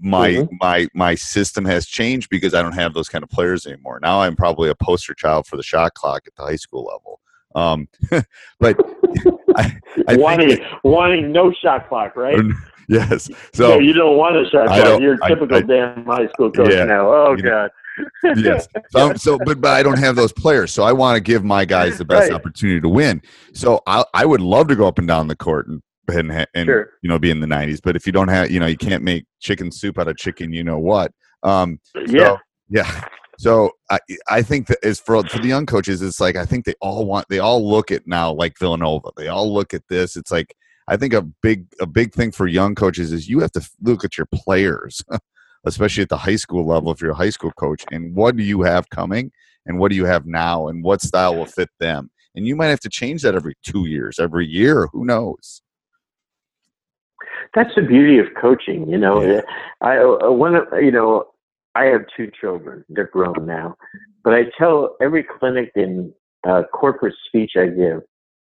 My 0.00 0.30
Mhm. 0.30 0.48
my 0.60 0.88
my 0.94 1.14
system 1.16 1.64
has 1.64 1.86
changed 1.86 2.30
because 2.30 2.54
I 2.54 2.62
don't 2.62 2.72
have 2.72 2.94
those 2.94 3.08
kind 3.08 3.24
of 3.24 3.30
players 3.30 3.66
anymore. 3.66 3.98
Now 4.00 4.22
I'm 4.22 4.36
probably 4.36 4.70
a 4.70 4.74
poster 4.76 5.12
child 5.12 5.46
for 5.46 5.56
the 5.56 5.62
shot 5.62 5.94
clock 5.94 6.22
at 6.26 6.34
the 6.36 6.44
high 6.44 6.56
school 6.56 6.84
level. 6.84 7.20
Um, 7.56 7.88
but 8.60 8.78
I, 9.60 10.14
I 10.14 10.16
wanting 10.16 10.58
wanting 10.84 11.32
no 11.32 11.52
shot 11.52 11.88
clock, 11.88 12.16
right? 12.16 12.38
yes. 12.88 13.26
So 13.54 13.72
So 13.74 13.78
you 13.78 13.92
don't 13.92 14.16
want 14.16 14.36
a 14.36 14.48
shot 14.50 14.68
I 14.68 14.80
clock. 14.80 15.00
You're 15.00 15.14
a 15.14 15.24
I- 15.24 15.28
typical 15.28 15.56
I- 15.58 15.62
damn 15.62 16.04
high 16.04 16.28
school 16.28 16.50
coach 16.50 16.72
Yeah. 16.72 16.84
now. 16.84 17.10
Oh 17.12 17.34
You 17.36 17.42
know, 17.44 17.50
God. 17.50 17.70
yes. 18.38 18.66
So, 18.90 19.14
so 19.14 19.38
but, 19.44 19.60
but 19.60 19.72
I 19.72 19.82
don't 19.82 19.98
have 19.98 20.16
those 20.16 20.32
players. 20.32 20.72
So 20.72 20.82
I 20.84 20.92
want 20.92 21.16
to 21.16 21.20
give 21.20 21.44
my 21.44 21.64
guys 21.64 21.98
the 21.98 22.04
best 22.04 22.30
Right. 22.30 22.34
opportunity 22.34 22.80
to 22.80 22.88
win. 22.88 23.20
So 23.52 23.80
I 23.86 24.04
I 24.14 24.24
would 24.26 24.40
love 24.40 24.68
to 24.68 24.76
go 24.76 24.86
up 24.86 24.98
and 24.98 25.06
down 25.08 25.28
the 25.28 25.36
court 25.36 25.66
and 25.68 25.82
and, 26.08 26.46
and 26.54 26.66
Sure. 26.66 26.90
you 27.02 27.08
know 27.08 27.18
be 27.18 27.30
in 27.30 27.40
the 27.40 27.46
90s. 27.46 27.80
But 27.82 27.94
if 27.96 28.06
you 28.06 28.12
don't 28.12 28.28
have 28.28 28.50
you 28.50 28.58
know 28.58 28.66
you 28.66 28.76
can't 28.76 29.02
make 29.04 29.26
chicken 29.40 29.70
soup 29.70 29.98
out 29.98 30.08
of 30.08 30.16
chicken. 30.16 30.52
You 30.52 30.64
know 30.64 30.78
what? 30.78 31.12
Um, 31.42 31.78
Yeah. 32.08 32.36
yeah. 32.68 33.04
So 33.40 33.70
I 33.88 33.98
I 34.28 34.42
think 34.42 34.66
that 34.66 34.80
is 34.82 35.00
for 35.00 35.24
for 35.24 35.38
the 35.38 35.48
young 35.48 35.64
coaches, 35.64 36.02
it's 36.02 36.20
like 36.20 36.36
I 36.36 36.44
think 36.44 36.66
they 36.66 36.74
all 36.82 37.06
want 37.06 37.26
they 37.30 37.38
all 37.38 37.66
look 37.66 37.90
at 37.90 38.06
now 38.06 38.30
like 38.30 38.58
Villanova. 38.58 39.12
They 39.16 39.28
all 39.28 39.50
look 39.50 39.72
at 39.72 39.88
this. 39.88 40.14
It's 40.14 40.30
like 40.30 40.54
I 40.88 40.98
think 40.98 41.14
a 41.14 41.22
big 41.22 41.64
a 41.80 41.86
big 41.86 42.12
thing 42.12 42.32
for 42.32 42.46
young 42.46 42.74
coaches 42.74 43.14
is 43.14 43.30
you 43.30 43.40
have 43.40 43.52
to 43.52 43.66
look 43.80 44.04
at 44.04 44.18
your 44.18 44.26
players, 44.26 45.02
especially 45.64 46.02
at 46.02 46.10
the 46.10 46.18
high 46.18 46.36
school 46.36 46.66
level 46.66 46.92
if 46.92 47.00
you're 47.00 47.12
a 47.12 47.14
high 47.14 47.30
school 47.30 47.52
coach, 47.52 47.82
and 47.90 48.14
what 48.14 48.36
do 48.36 48.42
you 48.42 48.60
have 48.60 48.90
coming 48.90 49.32
and 49.64 49.78
what 49.78 49.88
do 49.88 49.96
you 49.96 50.04
have 50.04 50.26
now 50.26 50.68
and 50.68 50.84
what 50.84 51.00
style 51.00 51.34
will 51.34 51.46
fit 51.46 51.70
them. 51.78 52.10
And 52.34 52.46
you 52.46 52.56
might 52.56 52.66
have 52.66 52.80
to 52.80 52.90
change 52.90 53.22
that 53.22 53.34
every 53.34 53.54
two 53.62 53.86
years, 53.88 54.18
every 54.18 54.46
year. 54.46 54.88
Who 54.92 55.06
knows? 55.06 55.62
That's 57.54 57.74
the 57.74 57.82
beauty 57.82 58.18
of 58.18 58.26
coaching. 58.38 58.86
You 58.86 58.98
know, 58.98 59.22
Yeah. 59.22 59.40
I 59.80 59.96
uh, 59.96 60.30
one 60.30 60.60
you 60.74 60.90
know 60.90 61.24
I 61.74 61.84
have 61.84 62.02
two 62.16 62.30
children. 62.40 62.84
They're 62.88 63.10
grown 63.12 63.46
now, 63.46 63.76
but 64.24 64.34
I 64.34 64.44
tell 64.58 64.96
every 65.00 65.24
clinic 65.24 65.70
and 65.76 66.12
uh, 66.48 66.62
corporate 66.72 67.14
speech 67.26 67.52
I 67.56 67.66
give, 67.66 68.02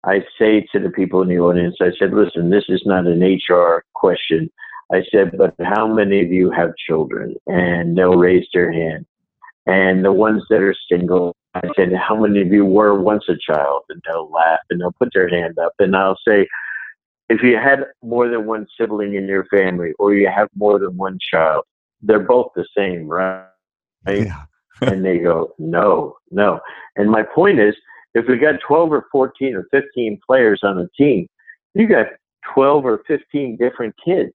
I 0.04 0.20
say 0.38 0.66
to 0.72 0.78
the 0.78 0.90
people 0.90 1.22
in 1.22 1.28
the 1.28 1.38
audience, 1.38 1.76
I 1.80 1.90
said, 1.98 2.12
"Listen, 2.12 2.50
this 2.50 2.64
is 2.68 2.82
not 2.84 3.06
an 3.06 3.22
HR 3.22 3.84
question." 3.94 4.50
I 4.92 5.02
said, 5.10 5.36
"But 5.38 5.54
how 5.60 5.86
many 5.86 6.20
of 6.20 6.30
you 6.30 6.50
have 6.50 6.76
children?" 6.76 7.34
And 7.46 7.96
they'll 7.96 8.16
raise 8.16 8.46
their 8.52 8.70
hand. 8.70 9.06
And 9.66 10.04
the 10.04 10.12
ones 10.12 10.42
that 10.50 10.60
are 10.60 10.74
single, 10.90 11.34
I 11.54 11.62
said, 11.74 11.92
"How 11.94 12.16
many 12.16 12.42
of 12.42 12.48
you 12.48 12.66
were 12.66 13.00
once 13.00 13.24
a 13.28 13.36
child?" 13.36 13.82
And 13.88 14.02
they'll 14.06 14.30
laugh 14.30 14.60
and 14.70 14.80
they'll 14.80 14.92
put 14.92 15.10
their 15.14 15.28
hand 15.28 15.58
up. 15.58 15.72
And 15.78 15.96
I'll 15.96 16.18
say, 16.26 16.46
if 17.30 17.42
you 17.42 17.56
had 17.56 17.86
more 18.02 18.28
than 18.28 18.46
one 18.46 18.66
sibling 18.78 19.14
in 19.14 19.26
your 19.26 19.46
family 19.46 19.92
or 19.98 20.14
you 20.14 20.28
have 20.28 20.48
more 20.54 20.78
than 20.78 20.96
one 20.96 21.18
child, 21.32 21.64
they're 22.04 22.20
both 22.20 22.52
the 22.54 22.66
same, 22.76 23.06
right? 23.08 23.46
Yeah. 24.06 24.44
and 24.80 25.04
they 25.04 25.18
go, 25.18 25.54
no, 25.58 26.16
no. 26.30 26.60
And 26.96 27.10
my 27.10 27.22
point 27.22 27.60
is, 27.60 27.74
if 28.14 28.26
we 28.28 28.38
got 28.38 28.56
12 28.66 28.92
or 28.92 29.06
14 29.10 29.54
or 29.54 29.66
15 29.70 30.20
players 30.26 30.60
on 30.62 30.78
a 30.78 30.88
team, 30.96 31.26
you 31.74 31.88
got 31.88 32.06
12 32.54 32.84
or 32.84 33.02
15 33.06 33.56
different 33.56 33.94
kids. 34.04 34.32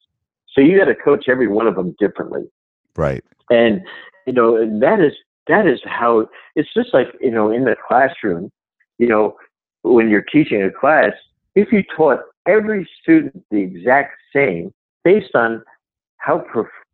So 0.53 0.61
you 0.61 0.77
got 0.77 0.85
to 0.85 0.95
coach 0.95 1.25
every 1.29 1.47
one 1.47 1.67
of 1.67 1.75
them 1.75 1.95
differently. 1.99 2.43
Right. 2.95 3.23
And, 3.49 3.81
you 4.25 4.33
know, 4.33 4.55
and 4.55 4.81
that 4.81 4.99
is, 4.99 5.13
that 5.47 5.67
is 5.67 5.79
how 5.85 6.27
it's 6.55 6.73
just 6.73 6.93
like, 6.93 7.07
you 7.21 7.31
know, 7.31 7.51
in 7.51 7.65
the 7.65 7.75
classroom, 7.87 8.51
you 8.97 9.07
know, 9.07 9.35
when 9.83 10.09
you're 10.09 10.21
teaching 10.21 10.61
a 10.63 10.71
class, 10.71 11.11
if 11.55 11.71
you 11.71 11.83
taught 11.95 12.19
every 12.47 12.87
student 13.01 13.43
the 13.51 13.59
exact 13.59 14.15
same 14.33 14.73
based 15.03 15.35
on 15.35 15.63
how, 16.17 16.45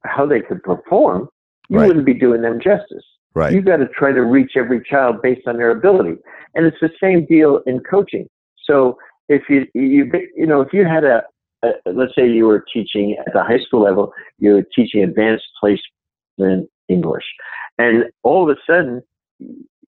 how 0.06 0.26
they 0.26 0.42
could 0.42 0.62
perform, 0.64 1.30
you 1.70 1.80
Right. 1.80 1.88
wouldn't 1.88 2.06
be 2.06 2.14
doing 2.14 2.42
them 2.42 2.60
justice. 2.60 3.04
Right. 3.34 3.54
You 3.54 3.62
got 3.62 3.78
to 3.78 3.88
try 3.88 4.12
to 4.12 4.22
reach 4.22 4.54
every 4.56 4.82
child 4.84 5.22
based 5.22 5.48
on 5.48 5.58
their 5.58 5.72
ability, 5.72 6.18
and 6.54 6.66
it's 6.66 6.80
the 6.80 6.92
same 7.02 7.26
deal 7.26 7.62
in 7.66 7.82
coaching. 7.82 8.28
So 8.64 8.98
if 9.28 9.44
you 9.50 9.68
you 9.74 10.10
you 10.36 10.46
know 10.46 10.62
if 10.62 10.72
you 10.72 10.86
had 10.86 11.04
a, 11.04 11.24
a 11.64 11.72
let's 11.86 12.16
say 12.16 12.30
you 12.30 12.46
were 12.46 12.64
teaching 12.74 13.18
at 13.26 13.34
the 13.34 13.44
high 13.44 13.60
school 13.60 13.82
level, 13.82 14.14
you 14.40 14.54
were 14.54 14.64
teaching 14.76 15.04
advanced 15.04 15.46
placement 15.60 16.70
English, 16.88 17.26
and 17.78 18.06
all 18.24 18.50
of 18.50 18.56
a 18.56 18.60
sudden, 18.66 19.02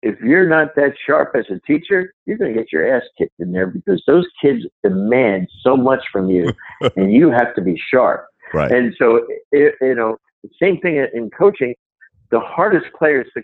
if 0.01 0.19
you're 0.21 0.47
not 0.47 0.75
that 0.75 0.93
sharp 1.05 1.35
as 1.35 1.45
a 1.49 1.59
teacher, 1.67 2.13
you're 2.25 2.37
going 2.37 2.53
to 2.53 2.59
get 2.59 2.71
your 2.71 2.95
ass 2.95 3.03
kicked 3.17 3.39
in 3.39 3.51
there 3.51 3.67
because 3.67 4.03
those 4.07 4.27
kids 4.41 4.65
demand 4.83 5.49
so 5.61 5.75
much 5.75 6.03
from 6.11 6.29
you, 6.29 6.51
and 6.95 7.11
you 7.11 7.29
have 7.29 7.53
to 7.55 7.61
be 7.61 7.81
sharp. 7.91 8.25
Right. 8.53 8.71
And 8.71 8.93
so, 8.97 9.25
it, 9.51 9.75
you 9.81 9.95
know, 9.95 10.17
same 10.61 10.79
thing 10.79 11.05
in 11.13 11.29
coaching. 11.31 11.73
The 12.31 12.39
hardest 12.39 12.85
players 12.97 13.27
to 13.35 13.43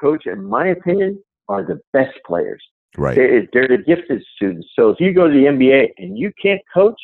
coach, 0.00 0.26
in 0.26 0.44
my 0.44 0.68
opinion, 0.68 1.22
are 1.48 1.62
the 1.62 1.80
best 1.92 2.16
players. 2.26 2.62
right. 2.96 3.16
They're, 3.16 3.46
they're 3.52 3.68
the 3.68 3.82
gifted 3.82 4.22
students. 4.36 4.68
So 4.76 4.90
if 4.90 5.00
you 5.00 5.12
go 5.12 5.28
to 5.28 5.32
the 5.32 5.44
NBA 5.44 5.90
and 5.98 6.18
you 6.18 6.32
can't 6.40 6.60
coach, 6.72 7.00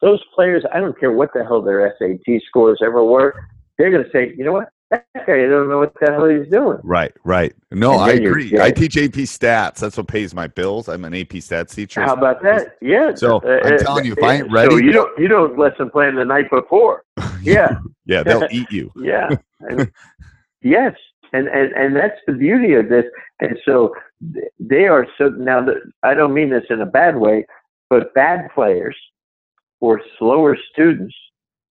those 0.00 0.20
players, 0.34 0.64
I 0.74 0.80
don't 0.80 0.98
care 0.98 1.12
what 1.12 1.30
the 1.32 1.44
hell 1.44 1.62
their 1.62 1.94
SAT 1.98 2.42
scores 2.48 2.80
ever 2.84 3.04
were, 3.04 3.34
they're 3.78 3.90
going 3.90 4.04
to 4.04 4.10
say, 4.10 4.34
you 4.36 4.44
know 4.44 4.52
what? 4.52 4.68
That 4.92 5.26
guy 5.26 5.46
don't 5.46 5.70
know 5.70 5.78
what 5.78 5.94
the 5.98 6.12
hell 6.12 6.26
he's 6.28 6.48
doing. 6.48 6.78
Right, 6.82 7.12
right. 7.24 7.54
No, 7.70 7.92
I 7.92 8.10
agree. 8.10 8.60
I 8.60 8.70
teach 8.70 8.98
AP 8.98 9.12
stats. 9.24 9.76
That's 9.78 9.96
what 9.96 10.06
pays 10.06 10.34
my 10.34 10.46
bills. 10.48 10.86
I'm 10.88 11.06
an 11.06 11.14
AP 11.14 11.30
stats 11.40 11.74
teacher. 11.74 12.02
How 12.02 12.12
about 12.12 12.42
that? 12.42 12.76
Yeah. 12.82 13.14
So, 13.14 13.38
uh, 13.38 13.46
uh, 13.46 13.60
I'm 13.64 13.78
telling 13.78 14.04
you, 14.04 14.12
if 14.12 14.22
I 14.22 14.34
ain't 14.34 14.50
ready- 14.52 14.70
so 14.70 14.76
you 14.76 14.92
don't 14.92 15.18
you 15.18 15.28
don't 15.28 15.58
lesson 15.58 15.88
plan 15.88 16.16
the 16.16 16.24
night 16.26 16.50
before. 16.50 17.04
Yeah. 17.42 17.78
Yeah, 18.04 18.22
they'll 18.24 18.46
eat 18.50 18.70
you. 18.70 18.92
Yeah. 18.96 19.30
And- 19.60 19.90
yes. 20.60 20.94
And, 21.32 21.48
and 21.48 21.72
and 21.72 21.96
that's 21.96 22.18
the 22.26 22.34
beauty 22.34 22.74
of 22.74 22.88
this. 22.90 23.06
And 23.40 23.56
so 23.64 23.94
they 24.60 24.86
are 24.86 25.06
so 25.16 25.30
now. 25.30 25.64
The, 25.64 25.80
I 26.02 26.12
don't 26.12 26.34
mean 26.34 26.50
this 26.50 26.64
in 26.68 26.82
a 26.82 26.86
bad 26.86 27.16
way, 27.16 27.46
but 27.88 28.12
bad 28.12 28.50
players 28.54 28.96
or 29.80 30.02
slower 30.18 30.58
students, 30.72 31.14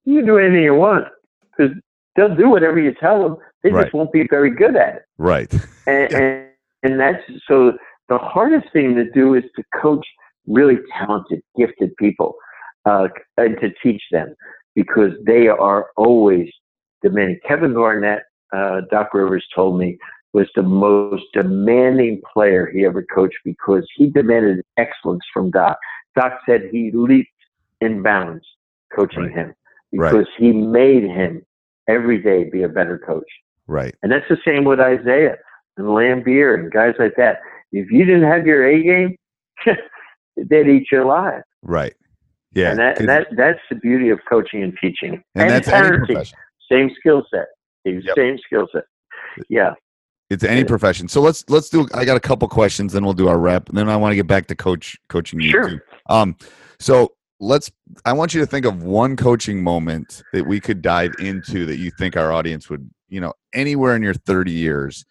you 0.05 0.17
can 0.19 0.25
do 0.25 0.37
anything 0.39 0.63
you 0.63 0.73
want 0.73 1.05
because 1.55 1.75
they'll 2.15 2.35
do 2.35 2.49
whatever 2.49 2.79
you 2.79 2.93
tell 2.93 3.21
them. 3.23 3.37
They 3.63 3.71
Right. 3.71 3.83
just 3.83 3.93
won't 3.93 4.11
be 4.11 4.27
very 4.29 4.49
good 4.49 4.75
at 4.75 4.95
it. 4.95 5.03
Right. 5.17 5.51
And, 5.87 6.13
and 6.13 6.47
and 6.83 6.99
that's 6.99 7.23
so 7.47 7.73
the 8.07 8.19
hardest 8.19 8.71
thing 8.71 8.93
to 8.95 9.09
do 9.11 9.33
is 9.33 9.43
to 9.55 9.63
coach 9.81 10.05
really 10.47 10.77
talented, 10.97 11.41
gifted 11.57 11.95
people, 11.97 12.35
uh, 12.85 13.07
and 13.37 13.59
to 13.61 13.71
teach 13.83 14.01
them 14.11 14.35
because 14.75 15.11
they 15.25 15.47
are 15.47 15.87
always 15.97 16.49
demanding. 17.01 17.39
Kevin 17.47 17.73
Garnett, 17.73 18.23
uh, 18.53 18.81
Doc 18.91 19.13
Rivers 19.13 19.45
told 19.55 19.79
me, 19.79 19.97
was 20.33 20.47
the 20.55 20.63
most 20.63 21.23
demanding 21.33 22.21
player 22.31 22.67
he 22.73 22.85
ever 22.85 23.03
coached 23.13 23.37
because 23.43 23.85
he 23.95 24.09
demanded 24.09 24.63
excellence 24.77 25.23
from 25.33 25.49
Doc. 25.51 25.77
Doc 26.15 26.39
said 26.45 26.69
he 26.71 26.91
leaped 26.93 27.29
in 27.81 28.01
bounds 28.03 28.45
coaching 28.95 29.23
Right. 29.23 29.31
him 29.33 29.53
Right. 29.93 30.11
because 30.11 30.27
he 30.37 30.51
made 30.51 31.03
him 31.03 31.43
every 31.91 32.21
day 32.21 32.49
be 32.49 32.63
a 32.63 32.69
better 32.69 32.97
coach. 32.97 33.27
Right. 33.67 33.95
And 34.03 34.11
that's 34.11 34.25
the 34.29 34.37
same 34.45 34.63
with 34.65 34.79
Isiah 34.79 35.35
and 35.77 35.87
Laimbeer 35.87 36.55
and 36.59 36.71
guys 36.71 36.95
like 36.99 37.15
that. 37.17 37.39
If 37.71 37.91
you 37.91 38.05
didn't 38.05 38.29
have 38.29 38.45
your 38.45 38.67
A 38.67 38.83
game, 38.83 39.15
they'd 40.37 40.67
eat 40.67 40.87
you 40.91 41.03
alive. 41.03 41.43
Right. 41.61 41.93
Yeah. 42.53 42.71
and 42.71 42.79
that, 42.79 42.99
and 42.99 43.07
that 43.09 43.27
that's 43.37 43.59
the 43.69 43.75
beauty 43.75 44.09
of 44.09 44.19
coaching 44.27 44.61
and 44.63 44.77
teaching. 44.81 45.23
and 45.35 45.49
that's 45.49 45.67
any 45.69 45.87
parenting. 45.89 46.05
profession. 46.05 46.37
Same 46.69 46.89
skill 46.99 47.23
set. 47.33 47.45
The 47.85 48.01
Yep. 48.03 48.15
Same 48.15 48.37
skill 48.45 48.67
set. 48.71 48.83
Yeah. 49.49 49.73
It's 50.29 50.43
any 50.43 50.63
profession. 50.63 51.07
So 51.09 51.19
let's 51.21 51.43
let's 51.49 51.69
do. 51.69 51.87
I 51.93 52.05
got 52.05 52.15
a 52.15 52.21
couple 52.21 52.47
questions, 52.47 52.93
then 52.93 53.03
we'll 53.03 53.13
do 53.13 53.27
our 53.27 53.37
rep. 53.37 53.67
And 53.69 53.77
then 53.77 53.89
I 53.89 53.97
want 53.97 54.11
to 54.13 54.15
get 54.15 54.27
back 54.27 54.47
to 54.47 54.55
coach 54.55 54.97
Coaching 55.09 55.41
U 55.41 55.49
Sure. 55.49 55.69
too. 55.69 55.79
Um, 56.09 56.37
so 56.79 57.13
let's. 57.41 57.69
I 58.05 58.13
want 58.13 58.33
you 58.33 58.39
to 58.39 58.45
think 58.45 58.65
of 58.65 58.83
one 58.83 59.17
coaching 59.17 59.61
moment 59.61 60.23
that 60.31 60.45
we 60.47 60.61
could 60.61 60.81
dive 60.81 61.13
into 61.19 61.65
that 61.65 61.77
you 61.77 61.91
think 61.91 62.15
our 62.15 62.31
audience 62.31 62.69
would, 62.69 62.89
you 63.09 63.19
know, 63.19 63.33
anywhere 63.53 63.95
in 63.95 64.01
your 64.01 64.13
thirty 64.13 64.51
years, 64.51 65.03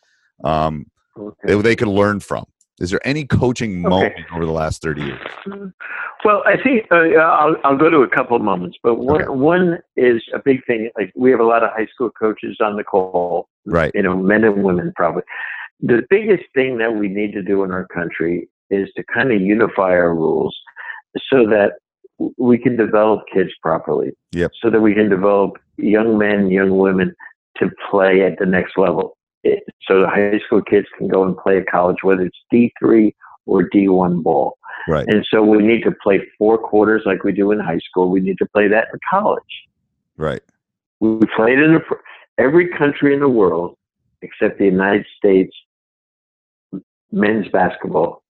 um, 0.45 0.87
Okay. 1.19 1.55
that 1.55 1.63
they 1.63 1.77
could 1.77 1.89
learn 1.89 2.21
from. 2.21 2.47
Is 2.81 2.91
there 2.91 3.07
any 3.07 3.27
coaching 3.27 3.83
moment 3.83 4.15
over 4.33 4.47
the 4.47 4.53
last 4.53 4.81
thirty 4.81 5.03
years? 5.03 5.21
Well, 6.25 6.43
I 6.47 6.57
think 6.63 6.87
uh, 6.91 6.97
I'll, 7.19 7.57
I'll 7.65 7.77
go 7.77 7.91
to 7.91 7.99
a 8.03 8.09
couple 8.09 8.37
of 8.37 8.43
moments, 8.43 8.79
but 8.83 8.95
one, 8.95 9.23
Okay. 9.23 9.29
one 9.31 9.79
is 9.97 10.23
a 10.33 10.39
big 10.39 10.65
thing. 10.67 10.91
Like 10.97 11.13
we 11.15 11.31
have 11.31 11.41
a 11.41 11.45
lot 11.45 11.63
of 11.63 11.71
high 11.71 11.87
school 11.93 12.11
coaches 12.11 12.57
on 12.61 12.77
the 12.77 12.85
call, 12.85 13.49
Right. 13.67 13.91
you 13.95 14.03
know, 14.03 14.17
men 14.17 14.45
and 14.45 14.63
women 14.63 14.93
probably. 14.97 15.23
The 15.81 16.03
biggest 16.09 16.45
thing 16.55 16.79
that 16.79 16.95
we 16.95 17.09
need 17.09 17.33
to 17.33 17.43
do 17.43 17.65
in 17.65 17.71
our 17.71 17.87
country 17.89 18.49
is 18.71 18.89
to 18.97 19.05
kind 19.13 19.33
of 19.33 19.41
unify 19.41 19.91
our 19.93 20.15
rules 20.15 20.57
so 21.31 21.47
that 21.47 21.73
we 22.37 22.59
can 22.59 22.77
develop 22.77 23.23
kids 23.33 23.51
properly. 23.63 24.13
Yep. 24.33 24.53
So 24.63 24.71
that 24.71 24.81
we 24.81 24.95
can 24.95 25.09
develop 25.09 25.53
young 25.77 26.19
men, 26.19 26.51
young 26.51 26.79
women 26.79 27.15
to 27.59 27.71
play 27.91 28.23
at 28.23 28.39
the 28.39 28.47
next 28.47 28.77
level. 28.77 29.17
It, 29.43 29.63
so 29.89 30.03
the 30.03 30.09
high 30.09 30.39
school 30.47 30.63
kids 30.63 30.87
can 30.99 31.09
go 31.09 31.25
and 31.25 31.37
play 31.37 31.59
at 31.59 31.67
college, 31.67 31.99
whether 32.03 32.23
it's 32.23 32.39
D3 32.53 33.13
or 33.47 33.69
D1 33.71 34.23
ball. 34.23 34.59
Right. 34.87 35.07
And 35.09 35.27
so 35.31 35.43
we 35.43 35.59
need 35.59 35.83
to 35.85 35.93
play 36.03 36.21
four 36.39 36.59
quarters 36.59 37.03
like 37.07 37.25
we 37.25 37.33
do 37.33 37.51
in 37.53 37.61
high 37.61 37.81
school. 37.89 38.11
We 38.11 38.21
need 38.21 38.39
to 38.39 38.47
play 38.55 38.69
that 38.69 38.89
in 38.93 38.99
college. 39.09 39.43
Right. 40.17 40.43
We 41.01 41.21
played 41.37 41.59
in 41.59 41.77
a, 41.77 41.81
every 42.39 42.69
country 42.69 43.15
in 43.15 43.21
the 43.21 43.29
world 43.29 43.77
except 44.23 44.59
the 44.59 44.67
United 44.67 45.07
States. 45.17 45.55
Men's 47.13 47.49
basketball 47.49 48.23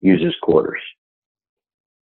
uses 0.00 0.34
quarters. 0.42 0.80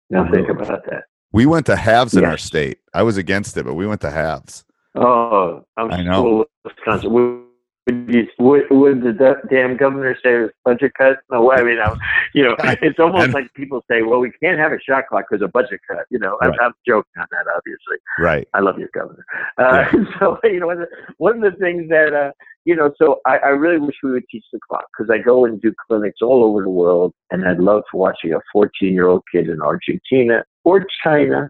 Now 0.10 0.30
think 0.32 0.50
about 0.50 0.86
that. 0.86 1.04
We 1.32 1.46
went 1.46 1.66
to 1.66 1.76
halves 1.76 2.16
in 2.16 2.24
our 2.24 2.38
state. 2.38 2.80
I 2.94 3.04
was 3.04 3.18
against 3.18 3.58
it, 3.58 3.66
but 3.66 3.74
we 3.74 3.86
went 3.86 4.02
to 4.02 4.10
halves. 4.10 4.64
Oh, 4.96 5.66
I'm 5.76 5.92
I 5.92 6.02
know. 6.02 6.46
Wisconsin. 6.64 7.47
Would, 7.88 8.14
you- 8.14 8.28
would, 8.40 8.64
would 8.70 9.02
the 9.02 9.36
damn 9.50 9.78
governor 9.78 10.16
say 10.24 10.36
it 10.36 10.42
was 10.42 10.52
budget 10.66 10.92
cut? 10.98 11.18
No, 11.32 11.42
way. 11.44 11.56
I 11.58 11.64
mean, 11.64 11.80
I'm, 11.80 11.98
you 12.34 12.44
know, 12.44 12.56
it's 12.82 13.00
almost 13.00 13.34
like 13.34 13.54
people 13.54 13.84
say, 13.90 14.02
"Well, 14.02 14.20
we 14.20 14.32
can't 14.44 14.60
have 14.60 14.72
a 14.72 14.80
shot 14.80 15.08
clock 15.08 15.26
because 15.30 15.44
of 15.44 15.52
budget 15.52 15.80
cut." 15.90 16.06
You 16.10 16.20
know, 16.20 16.38
I'm, 16.42 16.52
I'm 16.62 16.74
joking 16.88 17.12
on 17.18 17.28
that, 17.32 17.46
obviously. 17.56 17.98
Right. 18.20 18.48
I 18.54 18.60
love 18.60 18.78
your 18.78 18.90
governor. 18.94 19.26
Uh, 19.58 19.86
so 20.20 20.38
you 20.44 20.60
know, 20.60 20.68
one 20.68 20.82
of 20.82 20.90
the, 20.90 21.14
one 21.18 21.44
of 21.44 21.54
the 21.54 21.58
things 21.60 21.90
that 21.90 22.14
uh, 22.14 22.32
you 22.66 22.76
know, 22.76 22.92
so 22.98 23.22
I, 23.26 23.38
I 23.38 23.48
really 23.50 23.80
wish 23.80 23.96
we 24.04 24.12
would 24.12 24.26
teach 24.30 24.44
the 24.52 24.60
clock 24.68 24.86
because 24.98 25.10
I 25.10 25.20
go 25.24 25.46
and 25.46 25.62
do 25.62 25.74
clinics 25.88 26.20
all 26.22 26.44
over 26.44 26.64
the 26.64 26.70
world, 26.70 27.14
and 27.32 27.48
I'd 27.48 27.60
love 27.60 27.84
to 27.92 27.98
watch 27.98 28.18
a 28.26 28.40
14 28.52 28.94
year 28.94 29.08
old 29.08 29.24
kid 29.32 29.48
in 29.50 29.62
Argentina 29.62 30.44
or 30.64 30.86
China 31.04 31.50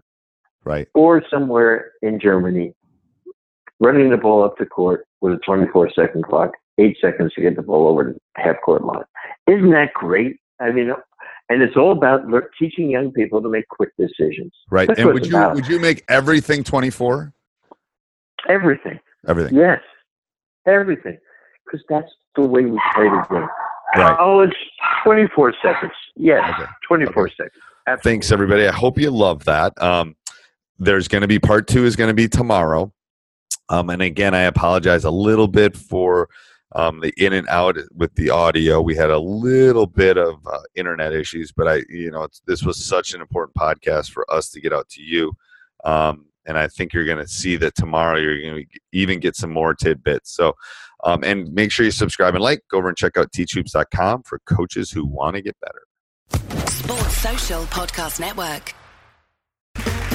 Right. 0.64 0.86
or 0.94 1.22
somewhere 1.30 1.92
in 2.02 2.20
Germany 2.20 2.74
running 3.80 4.10
the 4.10 4.16
ball 4.16 4.44
up 4.44 4.56
the 4.58 4.66
court 4.66 5.06
with 5.20 5.34
a 5.34 5.38
24 5.46 5.90
second 5.94 6.24
clock, 6.24 6.52
eight 6.78 6.96
seconds 7.00 7.32
to 7.34 7.42
get 7.42 7.56
the 7.56 7.62
ball 7.62 7.88
over 7.88 8.04
the 8.04 8.18
half 8.36 8.56
court 8.64 8.84
line. 8.84 9.04
Isn't 9.46 9.70
that 9.70 9.92
great? 9.94 10.36
I 10.60 10.70
mean, 10.70 10.90
and 11.48 11.62
it's 11.62 11.76
all 11.76 11.92
about 11.92 12.22
teaching 12.58 12.90
young 12.90 13.12
people 13.12 13.40
to 13.42 13.48
make 13.48 13.68
quick 13.68 13.90
decisions. 13.98 14.52
Right. 14.70 14.88
That's 14.88 15.00
and 15.00 15.12
would 15.12 15.26
you 15.26 15.36
about. 15.36 15.54
would 15.54 15.66
you 15.66 15.78
make 15.78 16.04
everything 16.08 16.64
twenty 16.64 16.90
four? 16.90 17.32
Everything. 18.48 18.98
Everything. 19.26 19.56
Yes. 19.56 19.80
Everything. 20.66 21.18
Because 21.64 21.84
that's 21.88 22.10
the 22.36 22.42
way 22.42 22.64
we 22.64 22.78
play 22.94 23.04
the 23.04 23.26
game. 23.30 23.48
Right. 23.96 24.16
College, 24.16 24.54
24 25.04 25.54
seconds. 25.62 25.92
Yes. 26.16 26.42
Okay. 26.54 26.70
24 26.86 27.28
seconds. 27.30 27.50
Absolutely. 27.86 28.10
Thanks, 28.10 28.32
everybody. 28.32 28.68
I 28.68 28.72
hope 28.72 28.98
you 28.98 29.10
love 29.10 29.44
that. 29.44 29.80
Um, 29.82 30.14
there's 30.78 31.08
going 31.08 31.22
to 31.22 31.28
be 31.28 31.38
part 31.38 31.66
two 31.66 31.84
is 31.84 31.96
going 31.96 32.08
to 32.08 32.14
be 32.14 32.28
tomorrow. 32.28 32.92
Um, 33.68 33.90
and 33.90 34.02
again, 34.02 34.34
I 34.34 34.42
apologize 34.42 35.04
a 35.04 35.10
little 35.10 35.48
bit 35.48 35.76
for 35.76 36.28
um, 36.74 37.00
the 37.00 37.12
in 37.16 37.32
and 37.32 37.48
out 37.48 37.76
with 37.94 38.14
the 38.14 38.30
audio. 38.30 38.80
We 38.80 38.94
had 38.94 39.10
a 39.10 39.18
little 39.18 39.86
bit 39.86 40.16
of 40.16 40.46
uh, 40.46 40.60
internet 40.74 41.12
issues, 41.12 41.52
but 41.52 41.68
I, 41.68 41.82
you 41.88 42.10
know, 42.10 42.28
this 42.46 42.62
was 42.62 42.82
such 42.82 43.14
an 43.14 43.20
important 43.20 43.56
podcast 43.56 44.10
for 44.10 44.30
us 44.32 44.50
to 44.50 44.60
get 44.60 44.72
out 44.72 44.88
to 44.90 45.02
you. 45.02 45.32
Um, 45.84 46.26
and 46.46 46.58
I 46.58 46.66
think 46.66 46.92
you're 46.92 47.04
going 47.04 47.18
to 47.18 47.28
see 47.28 47.56
that 47.56 47.74
tomorrow. 47.74 48.18
You're 48.18 48.40
going 48.40 48.64
to 48.64 48.80
even 48.92 49.20
get 49.20 49.36
some 49.36 49.52
more 49.52 49.74
tidbits. 49.74 50.34
So, 50.34 50.54
um, 51.04 51.22
and 51.22 51.52
make 51.52 51.70
sure 51.70 51.84
you 51.84 51.92
subscribe 51.92 52.34
and 52.34 52.42
like. 52.42 52.62
Go 52.70 52.78
over 52.78 52.88
and 52.88 52.96
check 52.96 53.16
out 53.16 53.32
teachhoops.com 53.32 54.22
for 54.22 54.40
coaches 54.40 54.90
who 54.90 55.04
want 55.04 55.36
to 55.36 55.42
get 55.42 55.56
better. 55.60 55.82
Sports 56.70 57.18
Social 57.18 57.62
Podcast 57.64 58.18
Network. 58.18 58.74